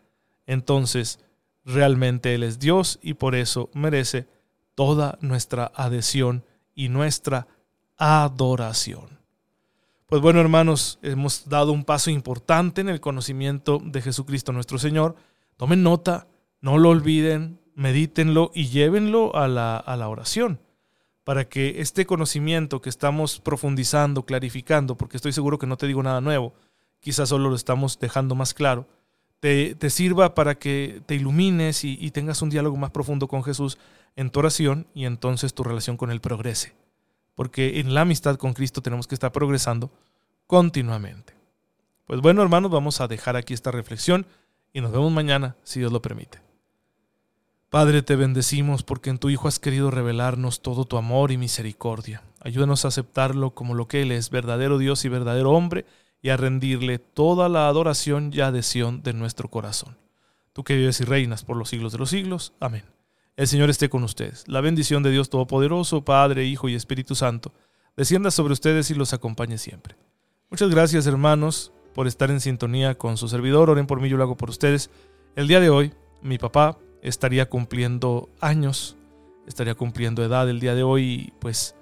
Entonces, 0.47 1.19
Realmente 1.65 2.35
Él 2.35 2.43
es 2.43 2.59
Dios 2.59 2.99
y 3.03 3.15
por 3.15 3.35
eso 3.35 3.71
merece 3.73 4.27
toda 4.75 5.19
nuestra 5.21 5.71
adhesión 5.75 6.45
y 6.75 6.89
nuestra 6.89 7.47
adoración. 7.99 9.21
Pues 10.07 10.21
bueno, 10.21 10.41
hermanos, 10.41 10.99
hemos 11.03 11.49
dado 11.49 11.73
un 11.73 11.85
paso 11.85 12.11
importante 12.11 12.81
en 12.81 12.89
el 12.89 13.01
conocimiento 13.01 13.81
de 13.83 14.03
Jesucristo 14.03 14.53
nuestro 14.53 14.79
Señor. 14.79 15.15
Tomen 15.57 15.83
nota, 15.83 16.27
no 16.61 16.79
lo 16.79 16.91
olviden, 16.91 17.61
medítenlo 17.75 18.51
y 18.55 18.69
llévenlo 18.69 19.35
a 19.37 19.49
la, 19.49 19.77
a 19.77 19.97
la 19.97 20.09
oración 20.09 20.61
para 21.25 21.49
que 21.49 21.81
este 21.81 22.05
conocimiento 22.05 22.81
que 22.81 22.89
estamos 22.89 23.41
profundizando, 23.41 24.25
clarificando, 24.25 24.97
porque 24.97 25.17
estoy 25.17 25.33
seguro 25.33 25.59
que 25.59 25.67
no 25.67 25.77
te 25.77 25.87
digo 25.87 26.03
nada 26.03 26.21
nuevo, 26.21 26.53
quizás 27.01 27.29
solo 27.29 27.49
lo 27.49 27.57
estamos 27.57 27.99
dejando 27.99 28.35
más 28.35 28.55
claro, 28.55 28.89
te, 29.41 29.91
sirva 29.91 30.35
para 30.35 30.57
que 30.57 31.03
te 31.07 31.17
ilumines 31.17 31.83
y, 31.85 31.99
y, 32.01 32.13
tengas 32.13 32.43
un 32.43 32.51
diálogo 32.51 32.77
más 32.77 32.93
profundo 32.93 33.27
con 33.27 33.43
Jesús 33.43 33.77
en 34.15 34.31
tu 34.31 34.39
oración 34.39 34.87
y 34.95 35.05
entonces 35.05 35.53
tu 35.53 35.65
relación 35.65 35.97
con 35.97 36.13
Él 36.13 36.21
progrese. 36.21 36.75
Porque 37.35 37.81
en 37.81 37.93
la 37.93 38.03
amistad 38.03 38.37
con 38.37 38.53
Cristo 38.53 38.83
tenemos 38.83 39.09
que 39.09 39.17
estar 39.17 39.33
progresando 39.33 39.91
continuamente. 40.47 41.35
Pues 42.07 42.21
bueno, 42.21 42.43
hermanos, 42.43 42.71
vamos 42.71 43.01
a 43.01 43.09
dejar 43.09 43.35
aquí 43.35 43.53
esta 43.53 43.73
reflexión 43.73 44.27
y 44.73 44.81
nos 44.81 44.93
vemos 44.93 45.11
mañana, 45.11 45.57
si 45.65 45.81
Dios 45.81 45.91
lo 45.91 46.01
permite. 46.01 46.52
Padre, 47.73 48.03
te 48.03 48.17
bendecimos 48.17 48.83
porque 48.83 49.09
en 49.09 49.17
tu 49.17 49.31
Hijo 49.31 49.49
has 49.49 49.59
querido 49.59 49.91
revelarnos 49.91 50.61
todo 50.61 50.85
tu 50.85 50.99
amor 50.99 51.33
y 51.33 51.39
misericordia. 51.39 52.23
Ayúdanos 52.43 52.85
a 52.85 52.89
aceptarlo 52.89 53.53
como 53.53 53.73
lo 53.73 53.89
que 53.89 54.03
Él 54.03 54.13
es, 54.13 54.29
verdadero 54.29 54.77
Dios 54.77 55.07
y 55.07 55.09
verdadero 55.09 55.53
hombre, 55.53 55.87
y 56.21 56.29
a 56.29 56.37
rendirle 56.37 56.99
toda 56.99 57.49
la 57.49 57.69
adoración 57.69 58.31
y 58.31 58.41
adhesión 58.41 59.03
de 59.03 59.15
nuestro 59.15 59.49
corazón. 59.49 59.97
Tú 60.53 60.65
que 60.65 60.77
vives 60.77 61.01
y 61.01 61.05
reinas 61.05 61.45
por 61.45 61.57
los 61.57 61.71
siglos 61.71 61.93
de 61.93 61.99
los 61.99 62.11
siglos. 62.11 62.53
Amén. 62.61 62.85
El 63.37 63.49
Señor 63.49 63.71
esté 63.71 63.89
con 63.89 64.05
ustedes. 64.05 64.47
La 64.49 64.61
bendición 64.61 65.03
de 65.03 65.11
Dios 65.11 65.31
Todopoderoso, 65.31 66.05
Padre, 66.05 66.45
Hijo 66.45 66.69
y 66.69 66.75
Espíritu 66.75 67.15
Santo, 67.15 67.55
descienda 67.97 68.31
sobre 68.31 68.53
ustedes 68.53 68.91
y 68.91 68.95
los 68.95 69.15
acompañe 69.15 69.57
siempre. 69.57 69.97
Muchas 70.51 70.69
gracias, 70.69 71.07
hermanos, 71.07 71.73
por 71.95 72.07
estar 72.07 72.31
en 72.31 72.43
sintonía 72.43 72.99
con 72.99 73.17
su 73.17 73.29
servidor. 73.29 73.71
Oren 73.71 73.87
por 73.87 73.99
mí, 73.99 74.11
yo 74.11 74.19
lo 74.19 74.25
hago 74.25 74.37
por 74.37 74.51
ustedes. 74.51 74.91
El 75.37 75.49
día 75.49 75.59
de 75.59 75.71
hoy, 75.71 75.95
mi 76.21 76.37
papá 76.37 76.77
estaría 77.03 77.49
cumpliendo 77.49 78.31
años, 78.41 78.97
estaría 79.47 79.75
cumpliendo 79.75 80.25
edad 80.25 80.49
el 80.49 80.61
día 80.61 80.75
de 80.75 80.85
hoy, 80.85 81.33
pues 81.41 81.75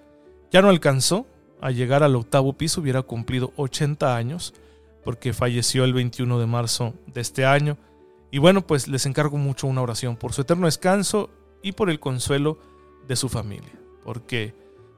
ya 0.50 0.62
no 0.62 0.68
alcanzó 0.68 1.26
a 1.60 1.70
llegar 1.70 2.02
al 2.02 2.16
octavo 2.16 2.54
piso 2.54 2.80
hubiera 2.80 3.02
cumplido 3.02 3.52
80 3.56 4.16
años, 4.16 4.54
porque 5.04 5.32
falleció 5.32 5.84
el 5.84 5.92
21 5.92 6.38
de 6.38 6.46
marzo 6.46 6.94
de 7.06 7.20
este 7.20 7.44
año. 7.44 7.76
Y 8.30 8.38
bueno, 8.38 8.66
pues 8.66 8.88
les 8.88 9.06
encargo 9.06 9.36
mucho 9.36 9.66
una 9.66 9.82
oración 9.82 10.16
por 10.16 10.32
su 10.32 10.42
eterno 10.42 10.66
descanso 10.66 11.30
y 11.62 11.72
por 11.72 11.90
el 11.90 12.00
consuelo 12.00 12.58
de 13.06 13.16
su 13.16 13.28
familia, 13.28 13.72
porque 14.04 14.54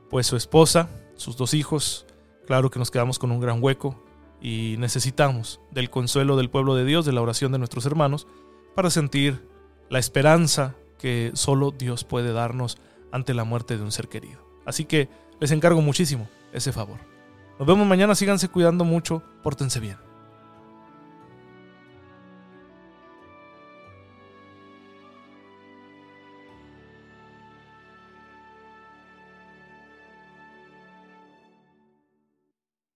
pues 0.08 0.26
su 0.26 0.36
esposa, 0.36 0.88
sus 1.16 1.36
dos 1.36 1.54
hijos, 1.54 2.06
claro 2.46 2.70
que 2.70 2.78
nos 2.78 2.90
quedamos 2.90 3.18
con 3.18 3.32
un 3.32 3.40
gran 3.40 3.62
hueco 3.62 4.00
y 4.40 4.76
necesitamos 4.78 5.60
del 5.70 5.90
consuelo 5.90 6.36
del 6.36 6.50
pueblo 6.50 6.74
de 6.74 6.84
Dios, 6.84 7.06
de 7.06 7.12
la 7.12 7.22
oración 7.22 7.52
de 7.52 7.58
nuestros 7.58 7.86
hermanos, 7.86 8.26
para 8.74 8.90
sentir 8.90 9.51
la 9.92 9.98
esperanza 9.98 10.74
que 10.98 11.32
solo 11.34 11.70
Dios 11.70 12.04
puede 12.04 12.32
darnos 12.32 12.78
ante 13.12 13.34
la 13.34 13.44
muerte 13.44 13.76
de 13.76 13.82
un 13.82 13.92
ser 13.92 14.08
querido. 14.08 14.40
Así 14.64 14.86
que 14.86 15.10
les 15.38 15.50
encargo 15.50 15.82
muchísimo 15.82 16.30
ese 16.54 16.72
favor. 16.72 16.96
Nos 17.58 17.68
vemos 17.68 17.86
mañana, 17.86 18.14
síganse 18.14 18.48
cuidando 18.48 18.86
mucho, 18.86 19.22
pórtense 19.42 19.80
bien. 19.80 19.98